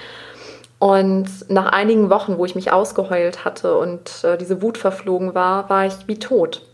Und 0.79 1.27
nach 1.49 1.73
einigen 1.73 2.09
Wochen, 2.09 2.37
wo 2.37 2.45
ich 2.45 2.55
mich 2.55 2.71
ausgeheult 2.71 3.43
hatte 3.43 3.77
und 3.77 4.23
äh, 4.23 4.37
diese 4.37 4.61
Wut 4.61 4.77
verflogen 4.77 5.35
war, 5.35 5.69
war 5.69 5.85
ich 5.85 6.07
wie 6.07 6.19
tot. 6.19 6.65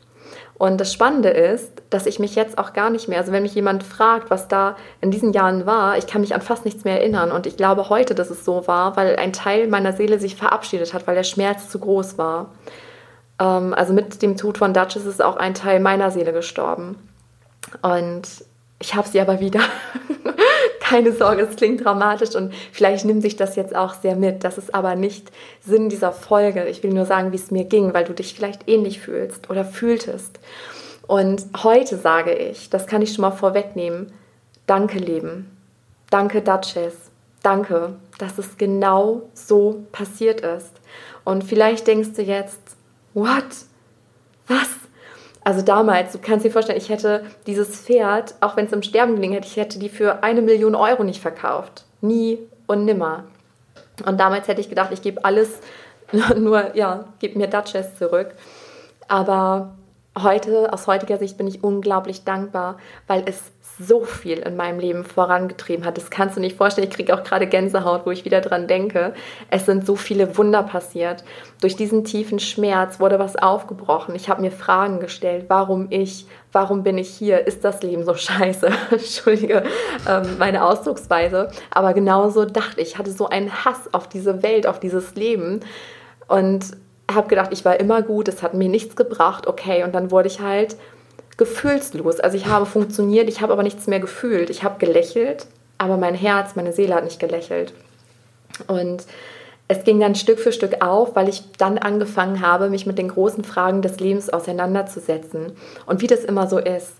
Und 0.58 0.80
das 0.80 0.94
Spannende 0.94 1.30
ist, 1.30 1.82
dass 1.90 2.06
ich 2.06 2.20
mich 2.20 2.36
jetzt 2.36 2.58
auch 2.58 2.72
gar 2.72 2.90
nicht 2.90 3.10
mehr, 3.10 3.20
also 3.20 3.34
wenn 3.34 3.44
mich 3.44 3.56
jemand 3.56 3.84
fragt, 3.84 4.30
was 4.30 4.48
da 4.48 4.78
in 5.02 5.12
diesen 5.12 5.34
Jahren 5.34 5.66
war, 5.66 5.98
ich 5.98 6.08
kann 6.08 6.22
mich 6.22 6.34
an 6.34 6.42
fast 6.42 6.64
nichts 6.64 6.86
mehr 6.86 7.00
erinnern. 7.00 7.32
Und 7.32 7.46
ich 7.46 7.58
glaube 7.58 7.90
heute, 7.90 8.16
dass 8.16 8.30
es 8.30 8.46
so 8.46 8.66
war, 8.68 8.96
weil 8.96 9.18
ein 9.18 9.34
Teil 9.34 9.68
meiner 9.68 9.92
Seele 9.92 10.18
sich 10.20 10.36
verabschiedet 10.36 10.94
hat, 10.94 11.08
weil 11.08 11.16
der 11.16 11.24
Schmerz 11.24 11.70
zu 11.70 11.80
groß 11.80 12.18
war. 12.18 12.52
Ähm, 13.40 13.74
also 13.74 13.92
mit 13.92 14.22
dem 14.22 14.38
Tod 14.38 14.58
von 14.58 14.74
Duchess 14.74 15.06
ist 15.06 15.22
auch 15.22 15.36
ein 15.36 15.56
Teil 15.56 15.82
meiner 15.82 16.12
Seele 16.12 16.32
gestorben. 16.32 16.98
Und 17.82 18.24
ich 18.80 18.96
habe 18.96 19.08
sie 19.08 19.20
aber 19.20 19.40
wieder. 19.40 19.62
Keine 20.88 21.14
Sorge, 21.14 21.42
es 21.42 21.56
klingt 21.56 21.84
dramatisch 21.84 22.36
und 22.36 22.54
vielleicht 22.72 23.06
nimmt 23.06 23.24
sich 23.24 23.36
das 23.36 23.56
jetzt 23.56 23.76
auch 23.76 23.96
sehr 23.96 24.16
mit. 24.16 24.44
Das 24.44 24.60
ist 24.60 24.76
aber 24.76 24.96
nicht 24.96 25.32
Sinn 25.66 25.90
dieser 25.90 26.12
Folge. 26.12 26.66
Ich 26.66 26.84
will 26.84 26.94
nur 26.94 27.06
sagen, 27.06 27.32
wie 27.32 27.38
es 27.38 27.50
mir 27.50 27.64
ging, 27.64 27.96
weil 27.96 28.04
du 28.04 28.14
dich 28.14 28.36
vielleicht 28.36 28.70
ähnlich 28.70 29.00
fühlst 29.00 29.50
oder 29.50 29.66
fühltest. 29.66 30.40
Und 31.08 31.44
heute 31.64 31.98
sage 31.98 32.34
ich, 32.34 32.70
das 32.70 32.86
kann 32.86 33.02
ich 33.02 33.14
schon 33.14 33.24
mal 33.24 33.32
vorwegnehmen, 33.32 34.14
danke 34.68 35.00
Leben, 35.00 35.58
danke 36.12 36.42
Duchess, 36.42 36.96
danke, 37.42 37.96
dass 38.20 38.38
es 38.38 38.58
genau 38.58 39.24
so 39.34 39.86
passiert 39.92 40.42
ist. 40.42 40.72
Und 41.24 41.44
vielleicht 41.44 41.88
denkst 41.88 42.10
du 42.16 42.22
jetzt, 42.22 42.62
what? 43.16 43.44
Was? 44.48 44.70
Also 45.46 45.62
damals, 45.62 46.12
du 46.12 46.18
kannst 46.18 46.44
dir 46.44 46.50
vorstellen, 46.50 46.80
ich 46.80 46.90
hätte 46.90 47.24
dieses 47.46 47.80
Pferd, 47.80 48.34
auch 48.42 48.58
wenn 48.58 48.66
es 48.66 48.74
im 48.74 48.82
Sterben 48.82 49.16
gelingen 49.16 49.36
hätte, 49.36 49.48
ich 49.48 49.58
hätte 49.58 49.78
die 49.78 49.90
für 49.90 50.24
eine 50.24 50.42
Million 50.42 50.74
Euro 50.74 51.04
nicht 51.04 51.22
verkauft. 51.22 51.86
Nie 52.02 52.40
und 52.66 52.84
nimmer. 52.84 53.26
Und 54.08 54.20
damals 54.20 54.48
hätte 54.48 54.60
ich 54.60 54.70
gedacht, 54.70 54.90
ich 54.92 55.04
gebe 55.04 55.24
alles, 55.24 55.60
nur, 56.36 56.76
ja, 56.76 57.06
gib 57.20 57.36
mir 57.36 57.46
Duchess 57.46 57.96
zurück. 57.96 58.34
Aber 59.08 59.76
heute, 60.20 60.74
aus 60.74 60.88
heutiger 60.88 61.20
Sicht 61.20 61.38
bin 61.38 61.46
ich 61.46 61.64
unglaublich 61.64 62.24
dankbar, 62.24 62.80
weil 63.06 63.24
es 63.28 63.44
so 63.80 64.04
viel 64.04 64.40
in 64.40 64.56
meinem 64.56 64.80
Leben 64.80 65.04
vorangetrieben 65.04 65.86
hat. 65.86 65.98
Das 65.98 66.10
kannst 66.10 66.38
du 66.38 66.42
nicht 66.42 66.58
vorstellen. 66.58 66.88
Ich 66.88 66.94
kriege 66.94 67.14
auch 67.14 67.24
gerade 67.24 67.48
Gänsehaut, 67.48 68.06
wo 68.06 68.12
ich 68.12 68.24
wieder 68.24 68.42
dran 68.42 68.68
denke. 68.68 69.14
Es 69.50 69.66
sind 69.66 69.86
so 69.86 69.96
viele 69.96 70.38
Wunder 70.38 70.64
passiert. 70.64 71.24
Durch 71.62 71.76
diesen 71.76 72.04
tiefen 72.04 72.40
Schmerz 72.40 73.00
wurde 73.00 73.20
was 73.20 73.36
aufgebrochen. 73.36 74.16
Ich 74.16 74.30
habe 74.30 74.42
mir 74.42 74.52
Fragen 74.52 75.00
gestellt. 75.00 75.46
Warum 75.50 75.88
ich? 75.90 76.26
Warum 76.52 76.84
bin 76.84 76.98
ich 76.98 77.10
hier? 77.10 77.46
Ist 77.48 77.66
das 77.66 77.82
Leben 77.84 78.06
so 78.06 78.14
scheiße? 78.14 78.70
Entschuldige 78.92 79.64
ähm, 80.08 80.38
meine 80.40 80.64
Ausdrucksweise. 80.64 81.50
Aber 81.72 81.94
genauso 81.94 82.46
dachte 82.46 82.82
ich. 82.82 82.86
Ich 82.86 82.98
hatte 82.98 83.12
so 83.12 83.28
einen 83.28 83.66
Hass 83.66 83.94
auf 83.94 84.08
diese 84.08 84.42
Welt, 84.42 84.68
auf 84.68 84.80
dieses 84.80 85.16
Leben. 85.16 85.60
Und 86.28 86.78
habe 87.14 87.28
gedacht, 87.28 87.50
ich 87.52 87.66
war 87.66 87.80
immer 87.80 88.02
gut, 88.02 88.28
es 88.28 88.42
hat 88.42 88.54
mir 88.54 88.70
nichts 88.70 88.96
gebracht, 88.96 89.48
okay. 89.48 89.84
Und 89.84 89.94
dann 89.94 90.12
wurde 90.12 90.28
ich 90.28 90.40
halt 90.40 90.76
gefühlslos. 91.38 92.20
Also 92.20 92.38
ich 92.38 92.46
habe 92.48 92.66
funktioniert, 92.66 93.30
ich 93.30 93.42
habe 93.42 93.54
aber 93.54 93.64
nichts 93.64 93.88
mehr 93.88 94.00
gefühlt. 94.00 94.50
Ich 94.50 94.64
habe 94.64 94.80
gelächelt, 94.80 95.48
aber 95.78 95.98
mein 95.98 96.16
Herz, 96.16 96.56
meine 96.56 96.72
Seele 96.72 96.96
hat 96.96 97.04
nicht 97.04 97.20
gelächelt. 97.20 97.74
Und 98.68 99.04
es 99.68 99.84
ging 99.84 100.00
dann 100.00 100.16
Stück 100.16 100.40
für 100.40 100.52
Stück 100.52 100.84
auf, 100.84 101.16
weil 101.16 101.28
ich 101.28 101.44
dann 101.58 101.78
angefangen 101.78 102.42
habe, 102.42 102.70
mich 102.70 102.86
mit 102.86 102.98
den 102.98 103.08
großen 103.08 103.44
Fragen 103.44 103.82
des 103.82 104.00
Lebens 104.00 104.30
auseinanderzusetzen. 104.30 105.54
Und 105.88 106.02
wie 106.02 106.08
das 106.08 106.24
immer 106.24 106.48
so 106.48 106.60
ist, 106.60 106.94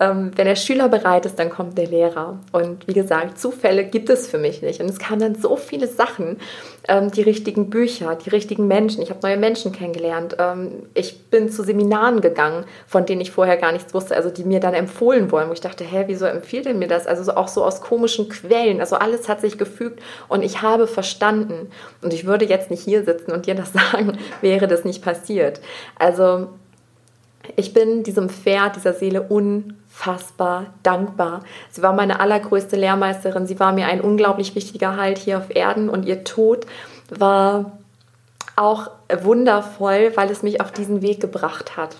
ähm, 0.00 0.30
wenn 0.36 0.46
der 0.46 0.56
Schüler 0.56 0.88
bereit 0.88 1.26
ist, 1.26 1.38
dann 1.38 1.50
kommt 1.50 1.76
der 1.76 1.86
Lehrer. 1.86 2.38
Und 2.52 2.86
wie 2.86 2.92
gesagt, 2.92 3.38
Zufälle 3.38 3.84
gibt 3.84 4.08
es 4.10 4.28
für 4.28 4.38
mich 4.38 4.62
nicht. 4.62 4.80
Und 4.80 4.88
es 4.88 4.98
kamen 4.98 5.20
dann 5.20 5.34
so 5.34 5.56
viele 5.56 5.88
Sachen, 5.88 6.38
ähm, 6.86 7.10
die 7.10 7.22
richtigen 7.22 7.68
Bücher, 7.68 8.14
die 8.14 8.30
richtigen 8.30 8.68
Menschen. 8.68 9.02
Ich 9.02 9.10
habe 9.10 9.20
neue 9.22 9.36
Menschen 9.36 9.72
kennengelernt. 9.72 10.36
Ähm, 10.38 10.86
ich 10.94 11.24
bin 11.30 11.50
zu 11.50 11.64
Seminaren 11.64 12.20
gegangen, 12.20 12.64
von 12.86 13.06
denen 13.06 13.20
ich 13.20 13.32
vorher 13.32 13.56
gar 13.56 13.72
nichts 13.72 13.92
wusste, 13.92 14.14
also 14.14 14.30
die 14.30 14.44
mir 14.44 14.60
dann 14.60 14.74
empfohlen 14.74 15.32
wurden, 15.32 15.48
wo 15.48 15.52
ich 15.52 15.60
dachte, 15.60 15.84
hä, 15.84 16.04
wieso 16.06 16.26
empfiehlt 16.26 16.66
er 16.66 16.74
mir 16.74 16.88
das? 16.88 17.06
Also 17.06 17.24
so, 17.24 17.34
auch 17.34 17.48
so 17.48 17.64
aus 17.64 17.80
komischen 17.80 18.28
Quellen. 18.28 18.80
Also 18.80 18.96
alles 18.96 19.28
hat 19.28 19.40
sich 19.40 19.58
gefügt 19.58 20.00
und 20.28 20.42
ich 20.42 20.62
habe 20.62 20.86
verstanden. 20.86 21.70
Und 22.02 22.12
ich 22.14 22.24
würde 22.24 22.44
jetzt 22.44 22.70
nicht 22.70 22.84
hier 22.84 23.04
sitzen 23.04 23.32
und 23.32 23.46
dir 23.46 23.56
das 23.56 23.72
sagen, 23.92 24.16
wäre 24.40 24.68
das 24.68 24.84
nicht 24.84 25.02
passiert. 25.02 25.60
Also 25.98 26.48
ich 27.56 27.72
bin 27.72 28.02
diesem 28.02 28.28
Pferd, 28.28 28.76
dieser 28.76 28.92
Seele 28.92 29.22
unfassbar 29.98 30.66
dankbar. 30.82 31.42
Sie 31.70 31.82
war 31.82 31.92
meine 31.92 32.20
allergrößte 32.20 32.76
Lehrmeisterin. 32.76 33.46
Sie 33.46 33.58
war 33.58 33.72
mir 33.72 33.86
ein 33.86 34.00
unglaublich 34.00 34.54
wichtiger 34.54 34.96
Halt 34.96 35.18
hier 35.18 35.38
auf 35.38 35.54
Erden 35.54 35.88
und 35.88 36.06
ihr 36.06 36.24
Tod 36.24 36.66
war 37.10 37.78
auch 38.56 38.90
wundervoll, 39.22 40.12
weil 40.14 40.30
es 40.30 40.42
mich 40.42 40.60
auf 40.60 40.72
diesen 40.72 41.02
Weg 41.02 41.20
gebracht 41.20 41.76
hat. 41.76 41.96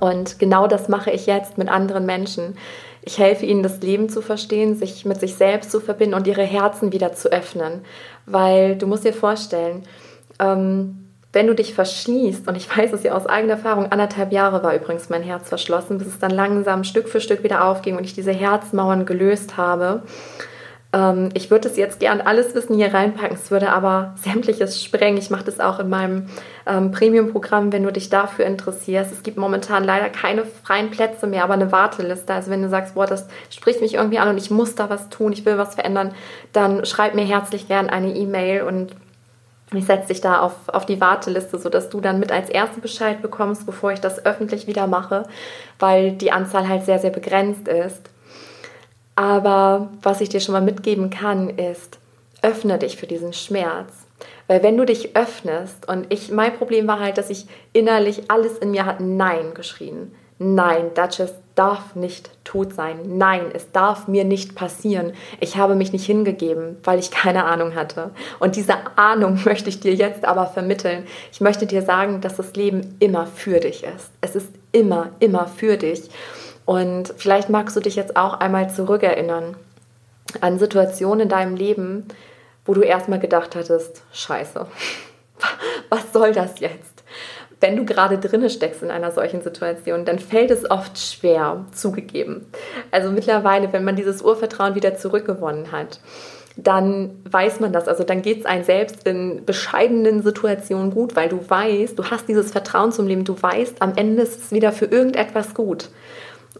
Und 0.00 0.38
genau 0.38 0.66
das 0.66 0.88
mache 0.88 1.10
ich 1.10 1.26
jetzt 1.26 1.58
mit 1.58 1.68
anderen 1.68 2.06
Menschen. 2.06 2.56
Ich 3.02 3.18
helfe 3.18 3.46
ihnen, 3.46 3.62
das 3.62 3.80
Leben 3.80 4.08
zu 4.08 4.20
verstehen, 4.20 4.74
sich 4.74 5.04
mit 5.04 5.20
sich 5.20 5.36
selbst 5.36 5.70
zu 5.70 5.80
verbinden 5.80 6.14
und 6.14 6.26
ihre 6.26 6.42
Herzen 6.42 6.92
wieder 6.92 7.12
zu 7.12 7.30
öffnen. 7.30 7.84
Weil 8.26 8.76
du 8.76 8.86
musst 8.86 9.04
dir 9.04 9.12
vorstellen, 9.12 9.84
ähm, 10.40 11.05
wenn 11.36 11.48
du 11.48 11.54
dich 11.54 11.74
verschließt, 11.74 12.48
und 12.48 12.56
ich 12.56 12.74
weiß 12.74 12.94
es 12.94 13.02
ja 13.02 13.12
aus 13.12 13.26
eigener 13.26 13.52
Erfahrung, 13.52 13.92
anderthalb 13.92 14.32
Jahre 14.32 14.62
war 14.62 14.74
übrigens 14.74 15.10
mein 15.10 15.22
Herz 15.22 15.50
verschlossen, 15.50 15.98
bis 15.98 16.06
es 16.06 16.18
dann 16.18 16.30
langsam 16.30 16.82
Stück 16.82 17.10
für 17.10 17.20
Stück 17.20 17.44
wieder 17.44 17.66
aufging 17.66 17.98
und 17.98 18.04
ich 18.04 18.14
diese 18.14 18.32
Herzmauern 18.32 19.04
gelöst 19.04 19.58
habe. 19.58 20.02
Ähm, 20.94 21.28
ich 21.34 21.50
würde 21.50 21.68
es 21.68 21.76
jetzt 21.76 22.00
gern 22.00 22.22
alles 22.22 22.54
Wissen 22.54 22.74
hier 22.74 22.94
reinpacken, 22.94 23.36
es 23.36 23.50
würde 23.50 23.70
aber 23.70 24.14
sämtliches 24.16 24.82
sprengen. 24.82 25.18
Ich 25.18 25.28
mache 25.28 25.44
das 25.44 25.60
auch 25.60 25.78
in 25.78 25.90
meinem 25.90 26.30
ähm, 26.66 26.90
Premium-Programm, 26.90 27.70
wenn 27.70 27.82
du 27.82 27.92
dich 27.92 28.08
dafür 28.08 28.46
interessierst. 28.46 29.12
Es 29.12 29.22
gibt 29.22 29.36
momentan 29.36 29.84
leider 29.84 30.08
keine 30.08 30.44
freien 30.44 30.90
Plätze 30.90 31.26
mehr, 31.26 31.44
aber 31.44 31.52
eine 31.52 31.70
Warteliste. 31.70 32.32
Also 32.32 32.50
wenn 32.50 32.62
du 32.62 32.70
sagst, 32.70 32.94
boah, 32.94 33.04
das 33.04 33.28
spricht 33.50 33.82
mich 33.82 33.92
irgendwie 33.92 34.18
an 34.18 34.30
und 34.30 34.38
ich 34.38 34.50
muss 34.50 34.74
da 34.74 34.88
was 34.88 35.10
tun, 35.10 35.34
ich 35.34 35.44
will 35.44 35.58
was 35.58 35.74
verändern, 35.74 36.14
dann 36.54 36.86
schreib 36.86 37.14
mir 37.14 37.26
herzlich 37.26 37.68
gern 37.68 37.90
eine 37.90 38.14
E-Mail 38.14 38.62
und 38.62 38.96
ich 39.72 39.84
setze 39.84 40.08
dich 40.08 40.20
da 40.20 40.40
auf, 40.40 40.54
auf 40.68 40.86
die 40.86 41.00
Warteliste, 41.00 41.58
sodass 41.58 41.88
du 41.88 42.00
dann 42.00 42.20
mit 42.20 42.30
als 42.30 42.48
Erste 42.48 42.80
Bescheid 42.80 43.20
bekommst, 43.20 43.66
bevor 43.66 43.92
ich 43.92 44.00
das 44.00 44.24
öffentlich 44.24 44.66
wieder 44.66 44.86
mache, 44.86 45.24
weil 45.78 46.12
die 46.12 46.30
Anzahl 46.30 46.68
halt 46.68 46.84
sehr, 46.84 47.00
sehr 47.00 47.10
begrenzt 47.10 47.66
ist. 47.66 48.10
Aber 49.16 49.90
was 50.02 50.20
ich 50.20 50.28
dir 50.28 50.40
schon 50.40 50.52
mal 50.52 50.62
mitgeben 50.62 51.10
kann, 51.10 51.48
ist, 51.48 51.98
öffne 52.42 52.78
dich 52.78 52.96
für 52.96 53.06
diesen 53.06 53.32
Schmerz. 53.32 54.06
Weil 54.46 54.62
wenn 54.62 54.76
du 54.76 54.84
dich 54.84 55.16
öffnest, 55.16 55.88
und 55.88 56.12
ich, 56.12 56.30
mein 56.30 56.56
Problem 56.56 56.86
war 56.86 57.00
halt, 57.00 57.18
dass 57.18 57.30
ich 57.30 57.46
innerlich 57.72 58.30
alles 58.30 58.58
in 58.58 58.70
mir 58.70 58.86
hat 58.86 59.00
Nein 59.00 59.54
geschrien. 59.54 60.14
Nein, 60.38 60.90
Duchess 60.94 61.32
darf 61.56 61.96
nicht 61.96 62.30
tot 62.44 62.74
sein. 62.74 63.18
Nein, 63.18 63.46
es 63.52 63.72
darf 63.72 64.06
mir 64.06 64.24
nicht 64.24 64.54
passieren. 64.54 65.12
Ich 65.40 65.56
habe 65.56 65.74
mich 65.74 65.92
nicht 65.92 66.06
hingegeben, 66.06 66.76
weil 66.84 66.98
ich 66.98 67.10
keine 67.10 67.44
Ahnung 67.44 67.74
hatte. 67.74 68.10
Und 68.38 68.56
diese 68.56 68.74
Ahnung 68.96 69.40
möchte 69.44 69.68
ich 69.68 69.80
dir 69.80 69.94
jetzt 69.94 70.24
aber 70.24 70.46
vermitteln. 70.46 71.06
Ich 71.32 71.40
möchte 71.40 71.66
dir 71.66 71.82
sagen, 71.82 72.20
dass 72.20 72.36
das 72.36 72.54
Leben 72.54 72.96
immer 73.00 73.26
für 73.26 73.58
dich 73.58 73.82
ist. 73.82 74.10
Es 74.20 74.36
ist 74.36 74.48
immer, 74.70 75.10
immer 75.18 75.48
für 75.48 75.76
dich. 75.76 76.08
Und 76.66 77.14
vielleicht 77.16 77.48
magst 77.48 77.74
du 77.74 77.80
dich 77.80 77.96
jetzt 77.96 78.16
auch 78.16 78.34
einmal 78.34 78.70
zurückerinnern 78.70 79.56
an 80.40 80.58
Situationen 80.58 81.20
in 81.20 81.28
deinem 81.28 81.56
Leben, 81.56 82.06
wo 82.66 82.74
du 82.74 82.82
erstmal 82.82 83.20
gedacht 83.20 83.56
hattest, 83.56 84.02
scheiße, 84.12 84.66
was 85.88 86.12
soll 86.12 86.32
das 86.32 86.60
jetzt? 86.60 86.95
Wenn 87.60 87.76
du 87.76 87.84
gerade 87.84 88.18
drinne 88.18 88.50
steckst 88.50 88.82
in 88.82 88.90
einer 88.90 89.12
solchen 89.12 89.40
Situation, 89.42 90.04
dann 90.04 90.18
fällt 90.18 90.50
es 90.50 90.70
oft 90.70 90.98
schwer, 90.98 91.64
zugegeben. 91.72 92.46
Also 92.90 93.10
mittlerweile, 93.10 93.72
wenn 93.72 93.84
man 93.84 93.96
dieses 93.96 94.22
Urvertrauen 94.22 94.74
wieder 94.74 94.96
zurückgewonnen 94.96 95.72
hat, 95.72 96.00
dann 96.56 97.10
weiß 97.30 97.60
man 97.60 97.72
das. 97.72 97.88
Also 97.88 98.02
dann 98.02 98.22
geht 98.22 98.40
es 98.40 98.46
einem 98.46 98.64
selbst 98.64 99.06
in 99.06 99.44
bescheidenen 99.44 100.22
Situationen 100.22 100.90
gut, 100.90 101.16
weil 101.16 101.28
du 101.28 101.38
weißt, 101.48 101.98
du 101.98 102.04
hast 102.04 102.28
dieses 102.28 102.50
Vertrauen 102.50 102.92
zum 102.92 103.06
Leben, 103.06 103.24
du 103.24 103.40
weißt, 103.40 103.80
am 103.80 103.94
Ende 103.96 104.22
ist 104.22 104.44
es 104.44 104.52
wieder 104.52 104.72
für 104.72 104.86
irgendetwas 104.86 105.54
gut. 105.54 105.90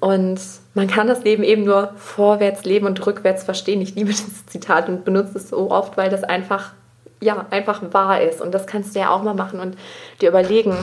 Und 0.01 0.39
man 0.75 0.89
kann 0.89 1.07
das 1.07 1.25
Leben 1.25 1.43
eben 1.43 1.65
nur 1.65 1.93
vorwärts 1.97 2.65
leben 2.65 2.87
und 2.87 3.07
rückwärts 3.07 3.45
verstehen. 3.45 3.81
Ich 3.81 3.95
liebe 3.95 4.11
dieses 4.11 4.45
Zitat 4.47 4.89
und 4.89 5.05
benutze 5.05 5.39
es 5.39 5.49
so 5.49 5.71
oft, 5.71 5.97
weil 5.97 6.11
das 6.11 6.23
einfach 6.23 6.73
ja, 7.21 7.47
einfach 7.51 7.83
wahr 7.93 8.21
ist. 8.21 8.41
Und 8.41 8.53
das 8.53 8.67
kannst 8.67 8.95
du 8.95 9.01
ja 9.01 9.11
auch 9.11 9.23
mal 9.23 9.35
machen 9.35 9.61
und 9.61 9.77
dir 10.21 10.29
überlegen, 10.29 10.77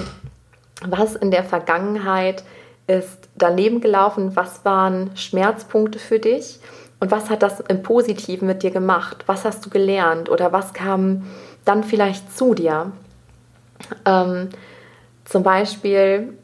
was 0.86 1.15
in 1.15 1.32
der 1.32 1.43
Vergangenheit 1.43 2.43
ist 2.88 3.30
daneben 3.36 3.80
gelaufen, 3.82 4.36
was 4.36 4.65
waren 4.65 5.15
Schmerzpunkte 5.15 6.00
für 6.00 6.19
dich 6.19 6.60
und 7.00 7.12
was 7.12 7.30
hat 7.30 7.43
das 7.43 7.60
im 7.62 7.84
Positiven 7.84 8.48
mit 8.48 8.63
dir 8.63 8.72
gemacht? 8.72 9.24
Was 9.26 9.46
hast 9.46 9.65
du 9.65 9.69
gelernt 9.69 10.30
oder 10.30 10.52
was 10.52 10.74
kam 10.74 11.24
dann 11.65 11.84
vielleicht 11.84 12.36
zu 12.36 12.54
dir? 12.54 12.91
Ähm, 14.06 14.50
zum 15.26 15.43
Beispiel, 15.43 16.38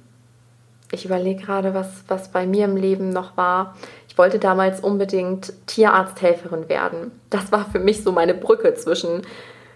ich 0.92 1.06
überlege 1.06 1.44
gerade, 1.44 1.74
was, 1.74 2.04
was 2.08 2.32
bei 2.32 2.46
mir 2.46 2.66
im 2.66 2.76
Leben 2.76 3.10
noch 3.10 3.38
war. 3.38 3.76
Ich 4.08 4.18
wollte 4.18 4.40
damals 4.40 4.80
unbedingt 4.80 5.54
Tierarzthelferin 5.68 6.68
werden. 6.70 7.12
Das 7.30 7.52
war 7.52 7.66
für 7.72 7.80
mich 7.80 8.04
so 8.04 8.12
meine 8.12 8.34
Brücke 8.34 8.74
zwischen 8.74 9.22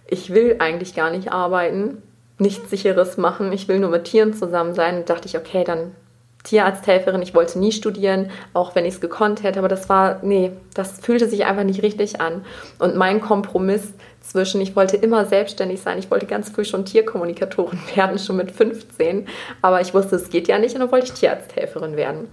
ich 0.08 0.34
will 0.34 0.58
eigentlich 0.60 0.96
gar 0.96 1.10
nicht 1.10 1.32
arbeiten, 1.32 2.02
nichts 2.38 2.70
Sicheres 2.70 3.18
machen, 3.18 3.52
ich 3.52 3.68
will 3.68 3.80
nur 3.80 3.89
mit 3.89 4.06
Tieren 4.06 4.34
zusammen 4.34 4.74
sein. 4.74 4.98
Und 4.98 5.10
dachte 5.10 5.28
ich, 5.28 5.38
okay, 5.38 5.63
dann 5.63 5.96
Tierarzthelferin. 6.44 7.22
Ich 7.22 7.34
wollte 7.34 7.58
nie 7.58 7.72
studieren, 7.72 8.30
auch 8.54 8.76
wenn 8.76 8.86
ich 8.86 8.96
es 8.96 9.02
gekonnt 9.02 9.44
hätte, 9.44 9.60
aber 9.60 9.70
das 9.70 9.89
war, 9.89 10.20
nee, 10.24 10.52
das 10.74 11.00
fühlte 11.00 11.28
sich 11.28 11.46
einfach 11.46 11.63
nicht 11.63 11.82
richtig 11.84 12.22
an. 12.22 12.46
Und 12.80 12.96
mein 12.96 13.22
Kompromiss 13.22 13.94
zwischen, 14.22 14.62
ich 14.62 14.76
wollte 14.76 14.98
immer 14.98 15.26
selbstständig 15.26 15.82
sein, 15.82 16.00
ich 16.00 16.12
wollte 16.12 16.26
ganz 16.26 16.50
früh 16.50 16.66
schon 16.66 16.86
Tierkommunikatorin 16.86 17.80
werden, 17.96 18.20
schon 18.20 18.36
mit 18.36 18.52
15, 18.52 19.28
aber 19.62 19.82
ich 19.82 19.94
wusste, 19.94 20.18
es 20.18 20.30
geht 20.30 20.48
ja 20.48 20.60
nicht 20.60 20.76
und 20.76 20.82
dann 20.82 20.92
wollte 20.92 21.08
ich 21.08 21.13
Tierarzthelferin 21.13 21.96
werden. 21.96 22.28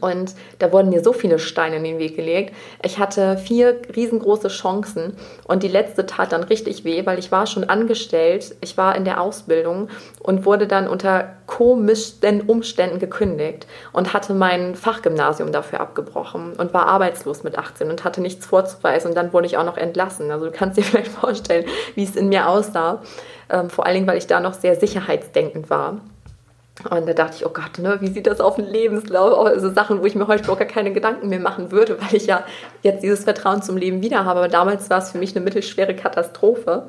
Und 0.00 0.34
da 0.58 0.72
wurden 0.72 0.90
mir 0.90 1.02
so 1.02 1.12
viele 1.12 1.38
Steine 1.38 1.76
in 1.76 1.84
den 1.84 1.98
Weg 1.98 2.16
gelegt. 2.16 2.54
Ich 2.82 2.98
hatte 2.98 3.38
vier 3.38 3.80
riesengroße 3.94 4.48
Chancen 4.48 5.14
und 5.44 5.62
die 5.62 5.68
letzte 5.68 6.06
tat 6.06 6.32
dann 6.32 6.44
richtig 6.44 6.84
weh, 6.84 7.04
weil 7.06 7.18
ich 7.18 7.32
war 7.32 7.46
schon 7.46 7.64
angestellt, 7.64 8.56
ich 8.60 8.76
war 8.76 8.96
in 8.96 9.04
der 9.04 9.20
Ausbildung 9.20 9.88
und 10.20 10.44
wurde 10.44 10.66
dann 10.66 10.88
unter 10.88 11.36
komischen 11.46 12.42
Umständen 12.46 12.98
gekündigt 12.98 13.66
und 13.92 14.12
hatte 14.12 14.34
mein 14.34 14.74
Fachgymnasium 14.74 15.52
dafür 15.52 15.80
abgebrochen 15.80 16.52
und 16.54 16.74
war 16.74 16.86
arbeitslos 16.86 17.42
mit 17.42 17.58
18 17.58 17.90
und 17.90 18.04
hatte 18.04 18.20
nichts 18.20 18.46
vorzuweisen 18.46 19.08
und 19.08 19.16
dann 19.16 19.32
wurde 19.32 19.46
ich 19.46 19.56
auch 19.56 19.64
noch 19.64 19.76
entlassen. 19.76 20.30
Also 20.30 20.46
du 20.46 20.52
kannst 20.52 20.76
dir 20.78 20.82
vielleicht 20.84 21.10
vorstellen, 21.10 21.64
wie 21.94 22.04
es 22.04 22.16
in 22.16 22.28
mir 22.28 22.48
aussah. 22.48 23.02
Ähm, 23.50 23.70
vor 23.70 23.86
allen 23.86 23.94
Dingen, 23.94 24.06
weil 24.06 24.18
ich 24.18 24.26
da 24.26 24.40
noch 24.40 24.52
sehr 24.52 24.76
sicherheitsdenkend 24.76 25.70
war. 25.70 26.00
Und 26.90 27.08
da 27.08 27.12
dachte 27.12 27.36
ich, 27.36 27.46
oh 27.46 27.50
Gott, 27.50 27.78
ne, 27.78 27.98
wie 28.00 28.08
sieht 28.08 28.26
das 28.26 28.40
auf 28.40 28.56
dem 28.56 28.66
Lebenslauf 28.66 29.32
aus? 29.32 29.48
Also 29.48 29.72
Sachen, 29.72 30.00
wo 30.00 30.06
ich 30.06 30.14
mir 30.14 30.28
heute 30.28 30.44
gar 30.44 30.56
keine 30.56 30.92
Gedanken 30.92 31.28
mehr 31.28 31.40
machen 31.40 31.72
würde, 31.72 32.00
weil 32.00 32.14
ich 32.14 32.26
ja 32.26 32.44
jetzt 32.82 33.02
dieses 33.02 33.24
Vertrauen 33.24 33.62
zum 33.62 33.76
Leben 33.76 34.02
wieder 34.02 34.24
habe. 34.24 34.38
Aber 34.38 34.48
damals 34.48 34.88
war 34.88 34.98
es 34.98 35.10
für 35.10 35.18
mich 35.18 35.34
eine 35.34 35.44
mittelschwere 35.44 35.96
Katastrophe. 35.96 36.88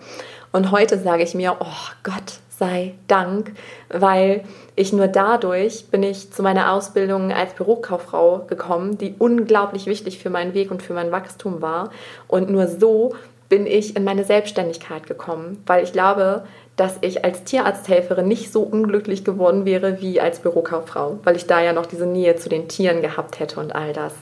Und 0.52 0.72
heute 0.72 0.98
sage 1.00 1.24
ich 1.24 1.34
mir, 1.34 1.58
oh 1.60 1.92
Gott, 2.04 2.40
sei 2.60 2.94
Dank, 3.08 3.54
weil 3.90 4.44
ich 4.76 4.94
nur 4.94 5.08
dadurch 5.08 5.88
bin 5.90 6.04
ich 6.04 6.32
zu 6.32 6.44
meiner 6.44 6.74
Ausbildung 6.74 7.32
als 7.32 7.54
Bürokauffrau 7.54 8.46
gekommen, 8.48 8.98
die 8.98 9.16
unglaublich 9.18 9.86
wichtig 9.86 10.20
für 10.20 10.30
meinen 10.30 10.54
Weg 10.54 10.70
und 10.70 10.84
für 10.84 10.94
mein 10.94 11.12
Wachstum 11.12 11.62
war. 11.62 11.90
Und 12.28 12.50
nur 12.50 12.68
so 12.68 13.16
bin 13.48 13.66
ich 13.66 13.96
in 13.96 14.04
meine 14.04 14.24
Selbstständigkeit 14.24 15.08
gekommen, 15.08 15.64
weil 15.66 15.84
ich 15.84 15.92
glaube, 15.92 16.44
dass 16.80 16.96
ich 17.02 17.26
als 17.26 17.44
Tierarzthelferin 17.44 18.26
nicht 18.26 18.54
so 18.54 18.62
unglücklich 18.62 19.26
geworden 19.26 19.66
wäre 19.66 20.00
wie 20.00 20.22
als 20.22 20.40
Bürokauffrau, 20.40 21.20
weil 21.24 21.36
ich 21.36 21.46
da 21.46 21.62
ja 21.62 21.74
noch 21.74 21.86
diese 21.86 22.06
Nähe 22.06 22.38
zu 22.38 22.48
den 22.48 22.70
Tieren 22.70 23.02
gehabt 23.02 23.40
hätte 23.40 23.60
und 23.60 23.76
all 23.76 23.92
das. 23.92 24.14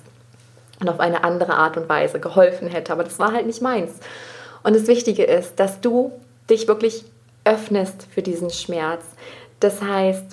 Und 0.80 0.90
auf 0.90 1.00
eine 1.00 1.24
andere 1.24 1.54
Art 1.54 1.78
und 1.78 1.88
Weise 1.88 2.20
geholfen 2.20 2.68
hätte. 2.68 2.92
Aber 2.92 3.04
das 3.04 3.20
war 3.20 3.32
halt 3.32 3.46
nicht 3.46 3.62
meins. 3.62 3.92
Und 4.64 4.76
das 4.76 4.88
Wichtige 4.88 5.24
ist, 5.24 5.60
dass 5.60 5.82
du 5.82 6.12
dich 6.50 6.68
wirklich 6.68 7.06
öffnest 7.46 8.08
für 8.12 8.24
diesen 8.24 8.50
Schmerz. 8.50 9.04
Das 9.60 9.84
heißt, 9.84 10.26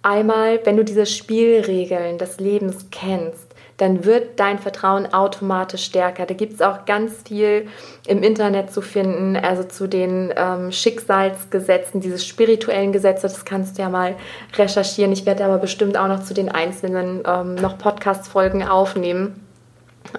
einmal, 0.00 0.60
wenn 0.64 0.78
du 0.78 0.84
diese 0.84 1.04
Spielregeln 1.04 2.16
des 2.16 2.40
Lebens 2.40 2.86
kennst, 2.90 3.43
dann 3.76 4.04
wird 4.04 4.38
dein 4.38 4.58
Vertrauen 4.58 5.12
automatisch 5.12 5.84
stärker. 5.84 6.26
Da 6.26 6.34
gibt 6.34 6.54
es 6.54 6.62
auch 6.62 6.84
ganz 6.84 7.22
viel 7.26 7.66
im 8.06 8.22
Internet 8.22 8.72
zu 8.72 8.80
finden, 8.80 9.36
also 9.36 9.64
zu 9.64 9.88
den 9.88 10.32
ähm, 10.36 10.70
Schicksalsgesetzen, 10.70 12.00
diese 12.00 12.18
spirituellen 12.18 12.92
Gesetze, 12.92 13.22
das 13.22 13.44
kannst 13.44 13.78
du 13.78 13.82
ja 13.82 13.88
mal 13.88 14.14
recherchieren. 14.56 15.12
Ich 15.12 15.26
werde 15.26 15.44
aber 15.44 15.58
bestimmt 15.58 15.96
auch 15.96 16.08
noch 16.08 16.22
zu 16.22 16.34
den 16.34 16.48
einzelnen 16.48 17.22
ähm, 17.26 17.56
noch 17.56 17.78
Podcast-Folgen 17.78 18.62
aufnehmen. 18.62 19.44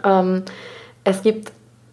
Ähm, 0.04 0.44
es 1.04 1.22
gibt 1.22 1.52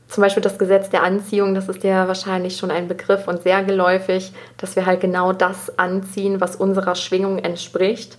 zum 0.09 0.23
Beispiel 0.23 0.43
das 0.43 0.59
Gesetz 0.59 0.91
der 0.91 1.03
Anziehung, 1.03 1.55
das 1.55 1.69
ist 1.69 1.83
ja 1.85 2.07
wahrscheinlich 2.07 2.57
schon 2.57 2.71
ein 2.71 2.87
Begriff 2.87 3.29
und 3.29 3.43
sehr 3.43 3.63
geläufig, 3.65 4.33
dass 4.59 4.77
wir 4.77 4.85
halt 4.85 5.01
genau 5.01 5.33
das 5.33 5.79
anziehen, 5.79 6.41
was 6.41 6.55
unserer 6.57 6.95
Schwingung 6.95 7.39
entspricht. 7.39 8.19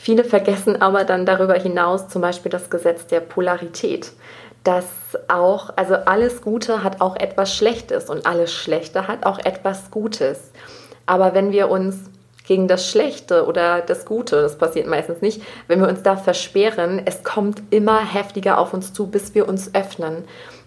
Viele 0.00 0.24
vergessen 0.24 0.80
aber 0.80 1.04
dann 1.04 1.26
darüber 1.26 1.54
hinaus 1.54 2.08
zum 2.08 2.22
Beispiel 2.22 2.50
das 2.50 2.70
Gesetz 2.70 3.06
der 3.08 3.20
Polarität, 3.20 4.12
dass 4.64 4.86
auch, 5.26 5.70
also 5.76 5.94
alles 5.94 6.40
Gute 6.40 6.84
hat 6.84 7.00
auch 7.00 7.16
etwas 7.16 7.54
Schlechtes 7.54 8.08
und 8.08 8.24
alles 8.24 8.52
Schlechte 8.52 9.08
hat 9.08 9.26
auch 9.26 9.38
etwas 9.38 9.90
Gutes. 9.90 10.52
Aber 11.04 11.34
wenn 11.34 11.52
wir 11.52 11.68
uns 11.68 11.96
gegen 12.46 12.68
das 12.68 12.88
Schlechte 12.88 13.44
oder 13.46 13.80
das 13.80 14.06
Gute, 14.06 14.40
das 14.40 14.56
passiert 14.56 14.86
meistens 14.86 15.20
nicht, 15.20 15.42
wenn 15.66 15.80
wir 15.80 15.88
uns 15.88 16.02
da 16.02 16.16
versperren, 16.16 17.02
es 17.04 17.22
kommt 17.22 17.60
immer 17.70 18.00
heftiger 18.00 18.58
auf 18.58 18.72
uns 18.72 18.92
zu, 18.92 19.08
bis 19.08 19.34
wir 19.34 19.48
uns 19.48 19.74
öffnen. 19.74 20.24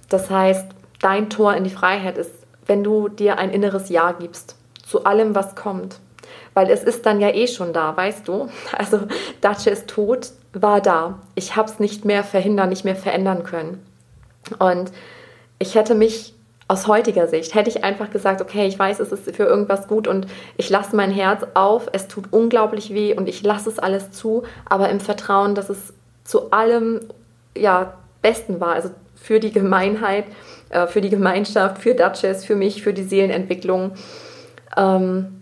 Das 0.09 0.29
heißt, 0.29 0.65
dein 0.99 1.29
Tor 1.29 1.55
in 1.55 1.63
die 1.63 1.69
Freiheit 1.69 2.17
ist, 2.17 2.31
wenn 2.67 2.83
du 2.83 3.07
dir 3.07 3.39
ein 3.39 3.49
inneres 3.49 3.89
Ja 3.89 4.11
gibst 4.11 4.55
zu 4.85 5.05
allem, 5.05 5.33
was 5.35 5.55
kommt. 5.55 5.99
Weil 6.53 6.69
es 6.69 6.83
ist 6.83 7.05
dann 7.05 7.21
ja 7.21 7.29
eh 7.29 7.47
schon 7.47 7.73
da, 7.73 7.95
weißt 7.95 8.27
du? 8.27 8.49
Also 8.77 8.99
Datsche 9.39 9.69
ist 9.69 9.87
tot, 9.87 10.31
war 10.53 10.81
da. 10.81 11.19
Ich 11.35 11.55
habe 11.55 11.69
es 11.69 11.79
nicht 11.79 12.03
mehr 12.05 12.23
verhindern, 12.23 12.69
nicht 12.69 12.83
mehr 12.83 12.95
verändern 12.95 13.43
können. 13.43 13.85
Und 14.59 14.91
ich 15.59 15.75
hätte 15.75 15.95
mich 15.95 16.33
aus 16.67 16.87
heutiger 16.87 17.27
Sicht, 17.27 17.53
hätte 17.53 17.69
ich 17.69 17.83
einfach 17.83 18.11
gesagt, 18.11 18.41
okay, 18.41 18.65
ich 18.65 18.79
weiß, 18.79 19.01
es 19.01 19.11
ist 19.11 19.35
für 19.35 19.43
irgendwas 19.43 19.87
gut 19.87 20.07
und 20.07 20.27
ich 20.55 20.69
lasse 20.69 20.95
mein 20.95 21.11
Herz 21.11 21.45
auf, 21.53 21.89
es 21.91 22.07
tut 22.07 22.31
unglaublich 22.31 22.93
weh 22.93 23.13
und 23.13 23.27
ich 23.27 23.43
lasse 23.43 23.69
es 23.69 23.77
alles 23.77 24.11
zu, 24.11 24.43
aber 24.69 24.87
im 24.87 25.01
Vertrauen, 25.01 25.53
dass 25.53 25.69
es 25.69 25.93
zu 26.23 26.51
allem 26.51 27.01
ja, 27.57 27.93
Besten 28.21 28.61
war. 28.61 28.73
Also 28.73 28.89
für 29.15 29.41
die 29.41 29.51
Gemeinheit, 29.51 30.25
äh, 30.69 30.87
für 30.87 31.01
die 31.01 31.09
Gemeinschaft, 31.09 31.79
für 31.79 31.93
Duchess, 31.93 32.45
für 32.45 32.55
mich, 32.55 32.81
für 32.81 32.93
die 32.93 33.03
Seelenentwicklung. 33.03 33.91
Ähm, 34.77 35.40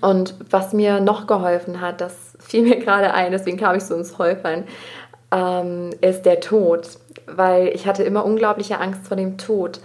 und 0.00 0.34
was 0.50 0.72
mir 0.72 1.00
noch 1.00 1.26
geholfen 1.26 1.80
hat, 1.80 2.00
das 2.00 2.14
fiel 2.38 2.62
mir 2.62 2.76
gerade 2.84 3.12
ein, 3.14 3.32
deswegen 3.32 3.58
kam 3.58 3.76
ich 3.76 3.84
so 3.84 3.94
ins 3.94 4.18
Häufern, 4.18 4.64
ähm, 5.30 5.90
ist 6.00 6.22
der 6.22 6.40
Tod. 6.40 6.88
Weil 7.26 7.68
ich 7.68 7.86
hatte 7.86 8.04
immer 8.04 8.24
unglaubliche 8.24 8.80
Angst 8.80 9.06
vor 9.06 9.16
dem 9.16 9.36
Tod. 9.36 9.80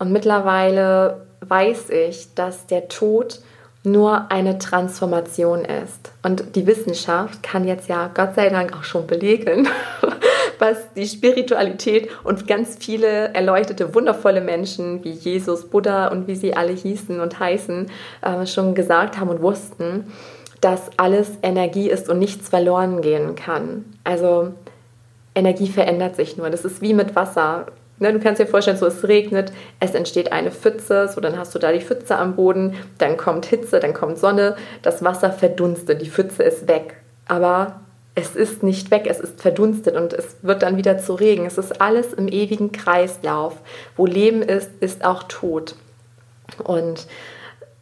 Und 0.00 0.10
mittlerweile 0.10 1.26
weiß 1.40 1.90
ich, 1.90 2.34
dass 2.34 2.66
der 2.66 2.88
Tod 2.88 3.40
nur 3.84 4.30
eine 4.30 4.58
Transformation 4.58 5.64
ist. 5.64 6.12
Und 6.22 6.56
die 6.56 6.66
Wissenschaft 6.66 7.42
kann 7.42 7.66
jetzt 7.66 7.88
ja 7.88 8.10
Gott 8.12 8.34
sei 8.34 8.48
Dank 8.48 8.76
auch 8.76 8.84
schon 8.84 9.06
belegen, 9.06 9.68
was 10.58 10.92
die 10.94 11.06
Spiritualität 11.06 12.08
und 12.24 12.46
ganz 12.46 12.76
viele 12.78 13.34
erleuchtete, 13.34 13.94
wundervolle 13.94 14.40
Menschen 14.40 15.04
wie 15.04 15.12
Jesus, 15.12 15.66
Buddha 15.66 16.08
und 16.08 16.26
wie 16.26 16.36
sie 16.36 16.54
alle 16.54 16.72
hießen 16.72 17.20
und 17.20 17.38
heißen, 17.38 17.90
äh, 18.22 18.46
schon 18.46 18.74
gesagt 18.74 19.18
haben 19.18 19.30
und 19.30 19.42
wussten, 19.42 20.12
dass 20.60 20.90
alles 20.96 21.30
Energie 21.42 21.88
ist 21.88 22.08
und 22.08 22.18
nichts 22.18 22.48
verloren 22.48 23.00
gehen 23.00 23.36
kann. 23.36 23.84
Also 24.04 24.52
Energie 25.34 25.68
verändert 25.68 26.16
sich 26.16 26.36
nur. 26.36 26.50
Das 26.50 26.64
ist 26.64 26.82
wie 26.82 26.94
mit 26.94 27.14
Wasser. 27.14 27.66
Ne, 28.00 28.12
du 28.12 28.20
kannst 28.20 28.40
dir 28.40 28.46
vorstellen, 28.46 28.76
so 28.76 28.86
es 28.86 29.06
regnet, 29.08 29.52
es 29.80 29.92
entsteht 29.92 30.30
eine 30.30 30.52
Pfütze, 30.52 31.08
so 31.08 31.20
dann 31.20 31.36
hast 31.36 31.54
du 31.54 31.58
da 31.58 31.72
die 31.72 31.80
Pfütze 31.80 32.16
am 32.16 32.36
Boden, 32.36 32.74
dann 32.98 33.16
kommt 33.16 33.46
Hitze, 33.46 33.80
dann 33.80 33.92
kommt 33.92 34.18
Sonne, 34.18 34.54
das 34.82 35.02
Wasser 35.02 35.32
verdunstet, 35.32 36.00
die 36.00 36.10
Pfütze 36.10 36.44
ist 36.44 36.68
weg. 36.68 36.96
Aber 37.26 37.80
es 38.18 38.34
ist 38.34 38.64
nicht 38.64 38.90
weg, 38.90 39.06
es 39.08 39.20
ist 39.20 39.40
verdunstet 39.40 39.96
und 39.96 40.12
es 40.12 40.36
wird 40.42 40.62
dann 40.62 40.76
wieder 40.76 40.98
zu 40.98 41.14
Regen. 41.14 41.46
Es 41.46 41.56
ist 41.56 41.80
alles 41.80 42.12
im 42.12 42.26
ewigen 42.26 42.72
Kreislauf. 42.72 43.54
Wo 43.96 44.06
Leben 44.06 44.42
ist, 44.42 44.70
ist 44.80 45.04
auch 45.04 45.22
Tod. 45.24 45.76
Und 46.64 47.06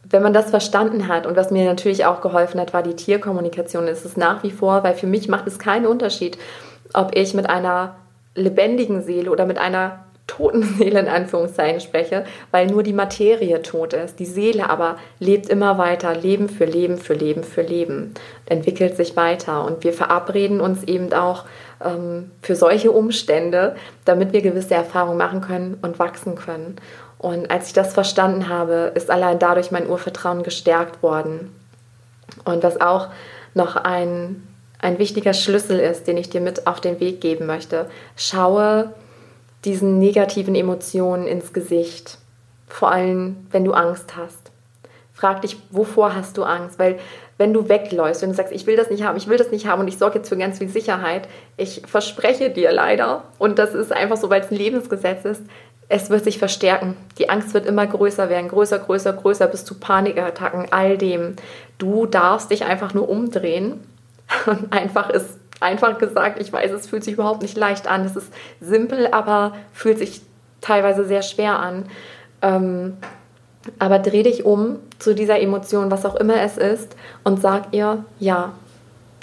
wenn 0.03 0.21
man 0.21 0.33
das 0.33 0.51
verstanden 0.51 1.07
hat 1.07 1.25
und 1.25 1.35
was 1.35 1.49
mir 1.49 1.65
natürlich 1.65 2.05
auch 2.05 2.21
geholfen 2.21 2.59
hat, 2.61 2.71
war 2.71 2.83
die 2.83 2.95
Tierkommunikation. 2.95 3.87
Es 3.87 4.05
ist 4.05 4.15
nach 4.15 4.43
wie 4.43 4.51
vor, 4.51 4.83
weil 4.83 4.93
für 4.93 5.07
mich 5.07 5.27
macht 5.27 5.47
es 5.47 5.57
keinen 5.57 5.87
Unterschied, 5.87 6.37
ob 6.93 7.15
ich 7.15 7.33
mit 7.33 7.49
einer 7.49 7.95
lebendigen 8.35 9.01
Seele 9.01 9.31
oder 9.31 9.47
mit 9.47 9.57
einer 9.57 10.05
toten 10.27 10.61
Seele 10.63 10.99
in 10.99 11.07
Anführungszeichen 11.07 11.79
spreche, 11.79 12.25
weil 12.51 12.67
nur 12.67 12.83
die 12.83 12.93
Materie 12.93 13.61
tot 13.61 13.93
ist. 13.93 14.19
Die 14.19 14.25
Seele 14.25 14.69
aber 14.69 14.97
lebt 15.19 15.49
immer 15.49 15.77
weiter, 15.77 16.13
Leben 16.13 16.49
für 16.49 16.65
Leben 16.65 16.97
für 16.97 17.13
Leben 17.13 17.43
für 17.43 17.61
Leben, 17.61 18.13
entwickelt 18.45 18.95
sich 18.95 19.15
weiter. 19.15 19.65
Und 19.65 19.83
wir 19.83 19.93
verabreden 19.93 20.61
uns 20.61 20.83
eben 20.83 21.11
auch 21.13 21.45
ähm, 21.83 22.31
für 22.41 22.55
solche 22.55 22.91
Umstände, 22.91 23.75
damit 24.05 24.33
wir 24.33 24.41
gewisse 24.41 24.75
Erfahrungen 24.75 25.17
machen 25.17 25.41
können 25.41 25.77
und 25.81 25.97
wachsen 25.97 26.35
können. 26.35 26.75
Und 27.17 27.49
als 27.49 27.67
ich 27.67 27.73
das 27.73 27.93
verstanden 27.93 28.47
habe, 28.47 28.91
ist 28.93 29.09
allein 29.09 29.39
dadurch 29.39 29.71
mein 29.71 29.89
Urvertrauen 29.89 30.43
gestärkt 30.43 31.01
worden. 31.01 31.51
Und 32.45 32.63
was 32.63 32.79
auch 32.79 33.07
noch 33.55 33.75
ein, 33.75 34.47
ein 34.79 34.99
wichtiger 34.99 35.33
Schlüssel 35.33 35.79
ist, 35.79 36.07
den 36.07 36.17
ich 36.17 36.29
dir 36.29 36.41
mit 36.41 36.67
auf 36.67 36.79
den 36.79 36.99
Weg 36.99 37.21
geben 37.21 37.47
möchte, 37.47 37.89
schaue, 38.15 38.93
diesen 39.65 39.99
negativen 39.99 40.55
Emotionen 40.55 41.27
ins 41.27 41.53
Gesicht. 41.53 42.17
Vor 42.67 42.91
allem, 42.91 43.47
wenn 43.51 43.65
du 43.65 43.73
Angst 43.73 44.15
hast. 44.15 44.51
Frag 45.13 45.41
dich, 45.41 45.57
wovor 45.71 46.15
hast 46.15 46.37
du 46.37 46.43
Angst? 46.43 46.77
Weil 46.77 46.99
wenn 47.37 47.53
du 47.53 47.69
wegläufst, 47.69 48.21
wenn 48.21 48.29
du 48.29 48.35
sagst, 48.35 48.53
ich 48.53 48.67
will 48.67 48.75
das 48.75 48.89
nicht 48.89 49.03
haben, 49.03 49.17
ich 49.17 49.27
will 49.27 49.37
das 49.37 49.51
nicht 49.51 49.67
haben 49.67 49.81
und 49.81 49.87
ich 49.87 49.97
sorge 49.97 50.19
jetzt 50.19 50.29
für 50.29 50.37
ganz 50.37 50.57
viel 50.57 50.69
Sicherheit, 50.69 51.27
ich 51.55 51.81
verspreche 51.85 52.49
dir 52.49 52.71
leider, 52.71 53.23
und 53.37 53.59
das 53.59 53.73
ist 53.73 53.91
einfach 53.91 54.17
so, 54.17 54.29
weil 54.29 54.41
es 54.41 54.51
ein 54.51 54.57
Lebensgesetz 54.57 55.25
ist, 55.25 55.41
es 55.89 56.09
wird 56.09 56.23
sich 56.23 56.37
verstärken. 56.37 56.97
Die 57.17 57.29
Angst 57.29 57.53
wird 57.53 57.65
immer 57.65 57.87
größer 57.87 58.29
werden, 58.29 58.49
größer, 58.49 58.79
größer, 58.79 59.13
größer, 59.13 59.47
bis 59.47 59.63
zu 59.63 59.75
Panikattacken, 59.75 60.67
all 60.71 60.97
dem. 60.97 61.35
Du 61.77 62.05
darfst 62.05 62.51
dich 62.51 62.65
einfach 62.65 62.93
nur 62.93 63.07
umdrehen 63.07 63.79
und 64.45 64.73
einfach 64.73 65.09
es 65.09 65.37
einfach 65.59 65.97
gesagt, 65.97 66.41
ich 66.41 66.51
weiß, 66.51 66.71
es 66.71 66.87
fühlt 66.87 67.03
sich 67.03 67.13
überhaupt 67.13 67.41
nicht 67.41 67.57
leicht 67.57 67.87
an. 67.87 68.05
Es 68.05 68.15
ist 68.15 68.31
simpel, 68.59 69.07
aber 69.11 69.53
fühlt 69.73 69.97
sich 69.97 70.21
teilweise 70.61 71.05
sehr 71.05 71.21
schwer 71.21 71.59
an. 71.59 71.85
Ähm, 72.41 72.97
aber 73.79 73.99
dreh 73.99 74.23
dich 74.23 74.45
um 74.45 74.77
zu 74.99 75.13
dieser 75.13 75.39
Emotion, 75.39 75.91
was 75.91 76.05
auch 76.05 76.15
immer 76.15 76.41
es 76.41 76.57
ist, 76.57 76.95
und 77.23 77.41
sag 77.41 77.73
ihr, 77.73 78.05
ja, 78.19 78.53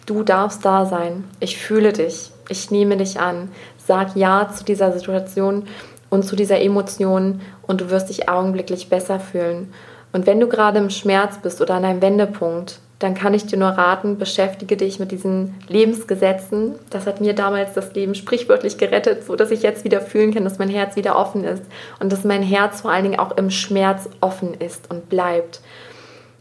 du 0.07 0.23
darfst 0.23 0.65
da 0.65 0.85
sein. 0.85 1.25
Ich 1.41 1.59
fühle 1.59 1.93
dich. 1.93 2.31
Ich 2.49 2.71
nehme 2.71 2.97
dich 2.97 3.19
an. 3.21 3.51
Sag 3.79 4.17
ja 4.17 4.51
zu 4.55 4.65
dieser 4.65 4.93
Situation 4.93 5.67
und 6.11 6.25
zu 6.25 6.37
dieser 6.37 6.61
Emotion 6.61 7.41
und 7.63 7.81
du 7.81 7.91
wirst 7.91 8.09
dich 8.09 8.29
augenblicklich 8.29 8.89
besser 8.89 9.19
fühlen. 9.19 9.73
Und 10.13 10.27
wenn 10.27 10.41
du 10.41 10.47
gerade 10.47 10.79
im 10.79 10.91
Schmerz 10.91 11.39
bist 11.43 11.61
oder 11.61 11.75
an 11.75 11.85
einem 11.85 12.03
Wendepunkt, 12.03 12.79
dann 12.99 13.15
kann 13.15 13.35
ich 13.35 13.47
dir 13.47 13.59
nur 13.59 13.71
raten, 13.71 14.19
beschäftige 14.19 14.77
dich 14.77 14.99
mit 14.99 15.11
diesen 15.11 15.55
Lebensgesetzen. 15.69 16.77
Das 16.91 17.07
hat 17.07 17.21
mir 17.21 17.35
damals 17.35 17.73
das 17.75 17.93
Leben 17.95 18.15
sprichwörtlich 18.15 18.79
gerettet, 18.79 19.25
so 19.25 19.37
dass 19.37 19.51
ich 19.51 19.63
jetzt 19.63 19.85
wieder 19.85 20.01
fühlen 20.01 20.33
kann, 20.33 20.45
dass 20.45 20.59
mein 20.59 20.69
Herz 20.69 20.95
wieder 20.97 21.19
offen 21.19 21.45
ist 21.45 21.65
und 21.99 22.13
dass 22.13 22.25
mein 22.25 22.43
Herz 22.43 22.83
vor 22.83 22.93
allen 22.93 23.05
Dingen 23.05 23.19
auch 23.19 23.37
im 23.37 23.51
Schmerz 23.51 24.09
offen 24.21 24.55
ist 24.55 24.91
und 24.91 25.09
bleibt. 25.09 25.61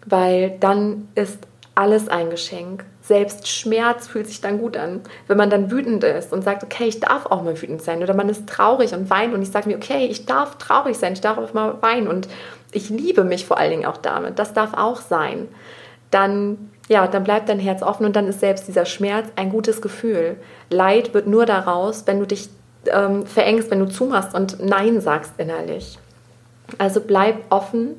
Weil 0.06 0.58
dann 0.60 1.08
ist 1.16 1.40
alles 1.76 2.08
ein 2.08 2.30
Geschenk. 2.30 2.86
selbst 3.02 3.50
Schmerz 3.50 4.08
fühlt 4.08 4.28
sich 4.28 4.40
dann 4.40 4.60
gut 4.60 4.78
an. 4.78 5.02
Wenn 5.28 5.38
man 5.38 5.50
dann 5.50 5.72
wütend 5.72 6.04
ist 6.04 6.32
und 6.32 6.44
sagt, 6.44 6.64
okay, 6.64 6.86
ich 6.86 7.00
darf 7.00 7.26
auch 7.26 7.44
mal 7.44 7.60
wütend 7.60 7.82
sein. 7.82 8.02
Oder 8.04 8.14
man 8.14 8.30
ist 8.30 8.48
traurig 8.48 8.94
und 8.94 9.10
weint 9.10 9.34
und 9.34 9.42
ich 9.42 9.50
sage 9.50 9.68
mir, 9.68 9.76
okay, 9.76 10.06
ich 10.06 10.26
darf 10.26 10.58
traurig 10.58 10.98
sein, 10.98 11.14
ich 11.14 11.22
darf 11.22 11.38
auch 11.38 11.54
mal 11.54 11.82
weinen 11.82 12.08
und 12.08 12.30
ich 12.72 12.90
liebe 12.90 13.24
mich 13.24 13.46
vor 13.46 13.58
allen 13.58 13.72
Dingen 13.72 13.86
auch 13.86 13.98
damit. 13.98 14.40
Das 14.40 14.54
darf 14.54 14.74
auch 14.76 15.02
sein. 15.02 15.50
Dann, 16.14 16.70
ja, 16.90 17.08
dann 17.08 17.24
bleibt 17.24 17.50
dein 17.50 17.60
Herz 17.60 17.82
offen 17.82 18.06
und 18.06 18.16
dann 18.16 18.28
ist 18.28 18.40
selbst 18.40 18.68
dieser 18.68 18.86
Schmerz 18.86 19.28
ein 19.36 19.50
gutes 19.50 19.82
Gefühl. 19.82 20.38
Leid 20.70 21.14
wird 21.14 21.26
nur 21.26 21.46
daraus, 21.46 22.06
wenn 22.06 22.20
du 22.20 22.28
dich 22.28 22.50
ähm, 22.86 23.26
verengst, 23.26 23.72
wenn 23.72 23.80
du 23.80 23.88
zumachst 23.88 24.36
und 24.36 24.64
Nein 24.64 25.02
sagst 25.02 25.34
innerlich. 25.38 25.98
Also 26.78 27.02
bleib 27.02 27.38
offen, 27.50 27.96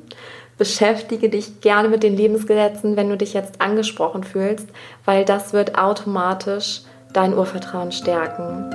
beschäftige 0.57 1.29
dich 1.29 1.59
gerne 1.59 1.89
mit 1.89 2.03
den 2.03 2.15
Lebensgesetzen, 2.15 2.95
wenn 2.95 3.09
du 3.09 3.17
dich 3.17 3.33
jetzt 3.33 3.61
angesprochen 3.61 4.23
fühlst, 4.23 4.67
weil 5.03 5.25
das 5.25 5.51
wird 5.51 5.77
automatisch 5.77 6.81
dein 7.11 7.33
Urvertrauen 7.33 7.91
stärken. 7.91 8.71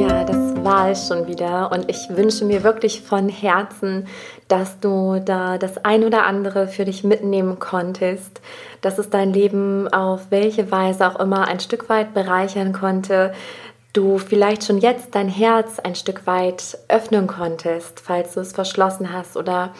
Ja, 0.00 0.24
das 0.24 0.37
es 0.68 1.08
schon 1.08 1.26
wieder 1.26 1.72
und 1.72 1.88
ich 1.88 2.08
wünsche 2.10 2.44
mir 2.44 2.62
wirklich 2.62 3.00
von 3.00 3.28
Herzen, 3.28 4.06
dass 4.48 4.80
du 4.80 5.20
da 5.24 5.58
das 5.58 5.84
ein 5.84 6.04
oder 6.04 6.26
andere 6.26 6.68
für 6.68 6.84
dich 6.84 7.04
mitnehmen 7.04 7.58
konntest, 7.58 8.40
dass 8.80 8.98
es 8.98 9.10
dein 9.10 9.32
Leben 9.32 9.88
auf 9.88 10.30
welche 10.30 10.70
Weise 10.70 11.06
auch 11.06 11.18
immer 11.18 11.48
ein 11.48 11.60
Stück 11.60 11.88
weit 11.88 12.12
bereichern 12.12 12.72
konnte, 12.72 13.32
du 13.92 14.18
vielleicht 14.18 14.64
schon 14.64 14.78
jetzt 14.78 15.14
dein 15.14 15.28
Herz 15.28 15.78
ein 15.78 15.94
Stück 15.94 16.26
weit 16.26 16.78
öffnen 16.88 17.26
konntest, 17.26 18.00
falls 18.00 18.34
du 18.34 18.40
es 18.40 18.52
verschlossen 18.52 19.12
hast 19.12 19.36
oder 19.36 19.72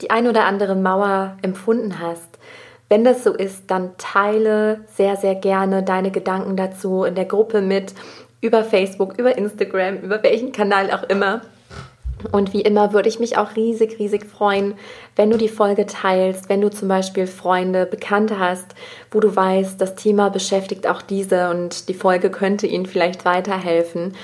die 0.00 0.10
ein 0.10 0.28
oder 0.28 0.44
andere 0.44 0.76
Mauer 0.76 1.36
empfunden 1.42 2.00
hast. 2.00 2.38
Wenn 2.88 3.02
das 3.02 3.24
so 3.24 3.32
ist, 3.32 3.64
dann 3.68 3.90
teile 3.98 4.84
sehr, 4.94 5.16
sehr 5.16 5.34
gerne 5.34 5.82
deine 5.82 6.12
Gedanken 6.12 6.56
dazu 6.56 7.02
in 7.02 7.16
der 7.16 7.24
Gruppe 7.24 7.60
mit, 7.60 7.94
über 8.46 8.64
Facebook, 8.64 9.18
über 9.18 9.36
Instagram, 9.36 9.98
über 9.98 10.22
welchen 10.22 10.52
Kanal 10.52 10.90
auch 10.90 11.02
immer. 11.04 11.42
Und 12.32 12.52
wie 12.54 12.62
immer 12.62 12.92
würde 12.92 13.08
ich 13.08 13.20
mich 13.20 13.36
auch 13.36 13.56
riesig, 13.56 13.98
riesig 13.98 14.24
freuen, 14.24 14.74
wenn 15.16 15.30
du 15.30 15.36
die 15.36 15.48
Folge 15.48 15.84
teilst, 15.86 16.48
wenn 16.48 16.62
du 16.62 16.70
zum 16.70 16.88
Beispiel 16.88 17.26
Freunde, 17.26 17.84
Bekannte 17.84 18.38
hast, 18.38 18.74
wo 19.10 19.20
du 19.20 19.34
weißt, 19.34 19.80
das 19.80 19.96
Thema 19.96 20.30
beschäftigt 20.30 20.86
auch 20.86 21.02
diese 21.02 21.50
und 21.50 21.88
die 21.88 21.94
Folge 21.94 22.30
könnte 22.30 22.66
ihnen 22.66 22.86
vielleicht 22.86 23.24
weiterhelfen. 23.24 24.14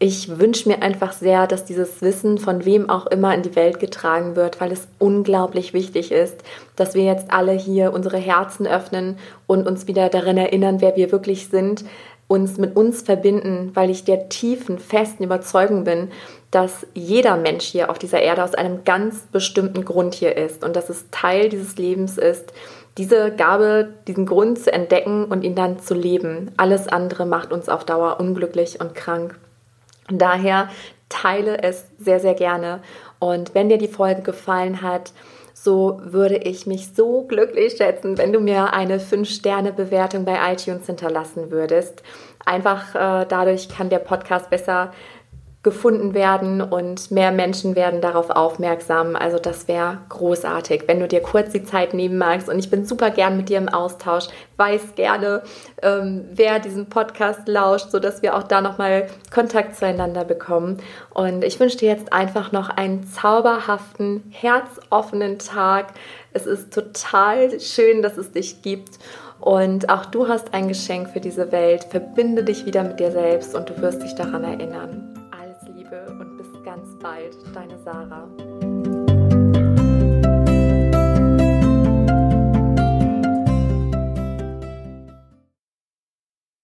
Ich 0.00 0.38
wünsche 0.38 0.68
mir 0.68 0.82
einfach 0.82 1.12
sehr, 1.12 1.48
dass 1.48 1.64
dieses 1.64 2.02
Wissen 2.02 2.38
von 2.38 2.64
wem 2.64 2.88
auch 2.88 3.06
immer 3.06 3.34
in 3.34 3.42
die 3.42 3.56
Welt 3.56 3.80
getragen 3.80 4.36
wird, 4.36 4.60
weil 4.60 4.70
es 4.70 4.86
unglaublich 4.98 5.72
wichtig 5.72 6.12
ist, 6.12 6.36
dass 6.76 6.94
wir 6.94 7.02
jetzt 7.02 7.32
alle 7.32 7.52
hier 7.52 7.92
unsere 7.92 8.18
Herzen 8.18 8.66
öffnen 8.66 9.18
und 9.48 9.66
uns 9.66 9.88
wieder 9.88 10.08
daran 10.08 10.36
erinnern, 10.36 10.80
wer 10.80 10.94
wir 10.94 11.10
wirklich 11.10 11.48
sind, 11.48 11.84
uns 12.28 12.58
mit 12.58 12.76
uns 12.76 13.02
verbinden, 13.02 13.70
weil 13.74 13.90
ich 13.90 14.04
der 14.04 14.28
tiefen, 14.28 14.78
festen 14.78 15.24
Überzeugung 15.24 15.84
bin, 15.84 16.10
dass 16.50 16.86
jeder 16.94 17.36
Mensch 17.36 17.64
hier 17.64 17.90
auf 17.90 17.98
dieser 17.98 18.20
Erde 18.20 18.44
aus 18.44 18.54
einem 18.54 18.84
ganz 18.84 19.22
bestimmten 19.32 19.84
Grund 19.84 20.14
hier 20.14 20.36
ist 20.36 20.62
und 20.62 20.76
dass 20.76 20.90
es 20.90 21.06
Teil 21.10 21.48
dieses 21.48 21.76
Lebens 21.76 22.18
ist, 22.18 22.52
diese 22.98 23.32
Gabe, 23.34 23.94
diesen 24.06 24.26
Grund 24.26 24.58
zu 24.58 24.72
entdecken 24.72 25.24
und 25.24 25.42
ihn 25.42 25.54
dann 25.54 25.78
zu 25.78 25.94
leben. 25.94 26.50
Alles 26.56 26.86
andere 26.86 27.26
macht 27.26 27.52
uns 27.52 27.68
auf 27.68 27.84
Dauer 27.84 28.20
unglücklich 28.20 28.80
und 28.80 28.94
krank. 28.94 29.38
Daher 30.10 30.68
teile 31.08 31.62
es 31.62 31.84
sehr, 31.98 32.20
sehr 32.20 32.34
gerne. 32.34 32.80
Und 33.18 33.54
wenn 33.54 33.68
dir 33.68 33.78
die 33.78 33.88
Folge 33.88 34.22
gefallen 34.22 34.82
hat, 34.82 35.12
so 35.68 36.00
würde 36.02 36.36
ich 36.38 36.66
mich 36.66 36.94
so 36.94 37.24
glücklich 37.24 37.76
schätzen, 37.76 38.16
wenn 38.16 38.32
du 38.32 38.40
mir 38.40 38.72
eine 38.72 38.98
5-Sterne-Bewertung 38.98 40.24
bei 40.24 40.38
iTunes 40.50 40.86
hinterlassen 40.86 41.50
würdest. 41.50 42.02
Einfach 42.46 42.94
äh, 42.94 43.26
dadurch 43.28 43.68
kann 43.68 43.90
der 43.90 43.98
Podcast 43.98 44.48
besser 44.48 44.92
gefunden 45.64 46.14
werden 46.14 46.62
und 46.62 47.10
mehr 47.10 47.32
Menschen 47.32 47.74
werden 47.74 48.00
darauf 48.00 48.30
aufmerksam. 48.30 49.16
Also 49.16 49.38
das 49.38 49.66
wäre 49.66 49.98
großartig, 50.08 50.84
wenn 50.86 51.00
du 51.00 51.08
dir 51.08 51.20
kurz 51.20 51.50
die 51.50 51.64
Zeit 51.64 51.94
nehmen 51.94 52.16
magst. 52.16 52.48
Und 52.48 52.60
ich 52.60 52.70
bin 52.70 52.86
super 52.86 53.10
gern 53.10 53.36
mit 53.36 53.48
dir 53.48 53.58
im 53.58 53.68
Austausch. 53.68 54.28
Weiß 54.56 54.94
gerne, 54.94 55.42
ähm, 55.82 56.26
wer 56.32 56.60
diesen 56.60 56.88
Podcast 56.88 57.48
lauscht, 57.48 57.90
sodass 57.90 58.22
wir 58.22 58.36
auch 58.36 58.44
da 58.44 58.60
nochmal 58.60 59.08
Kontakt 59.34 59.74
zueinander 59.74 60.24
bekommen. 60.24 60.78
Und 61.12 61.42
ich 61.42 61.58
wünsche 61.58 61.78
dir 61.78 61.90
jetzt 61.90 62.12
einfach 62.12 62.52
noch 62.52 62.70
einen 62.70 63.08
zauberhaften, 63.08 64.22
herzoffenen 64.30 65.40
Tag. 65.40 65.86
Es 66.32 66.46
ist 66.46 66.72
total 66.72 67.58
schön, 67.58 68.02
dass 68.02 68.16
es 68.16 68.30
dich 68.30 68.62
gibt. 68.62 69.00
Und 69.40 69.90
auch 69.90 70.06
du 70.06 70.28
hast 70.28 70.54
ein 70.54 70.68
Geschenk 70.68 71.10
für 71.10 71.20
diese 71.20 71.50
Welt. 71.50 71.82
Verbinde 71.82 72.44
dich 72.44 72.64
wieder 72.64 72.84
mit 72.84 73.00
dir 73.00 73.10
selbst 73.10 73.56
und 73.56 73.70
du 73.70 73.80
wirst 73.82 74.04
dich 74.04 74.14
daran 74.14 74.44
erinnern 74.44 75.17
bald, 76.98 77.36
deine 77.54 77.78
Sarah. 77.78 78.28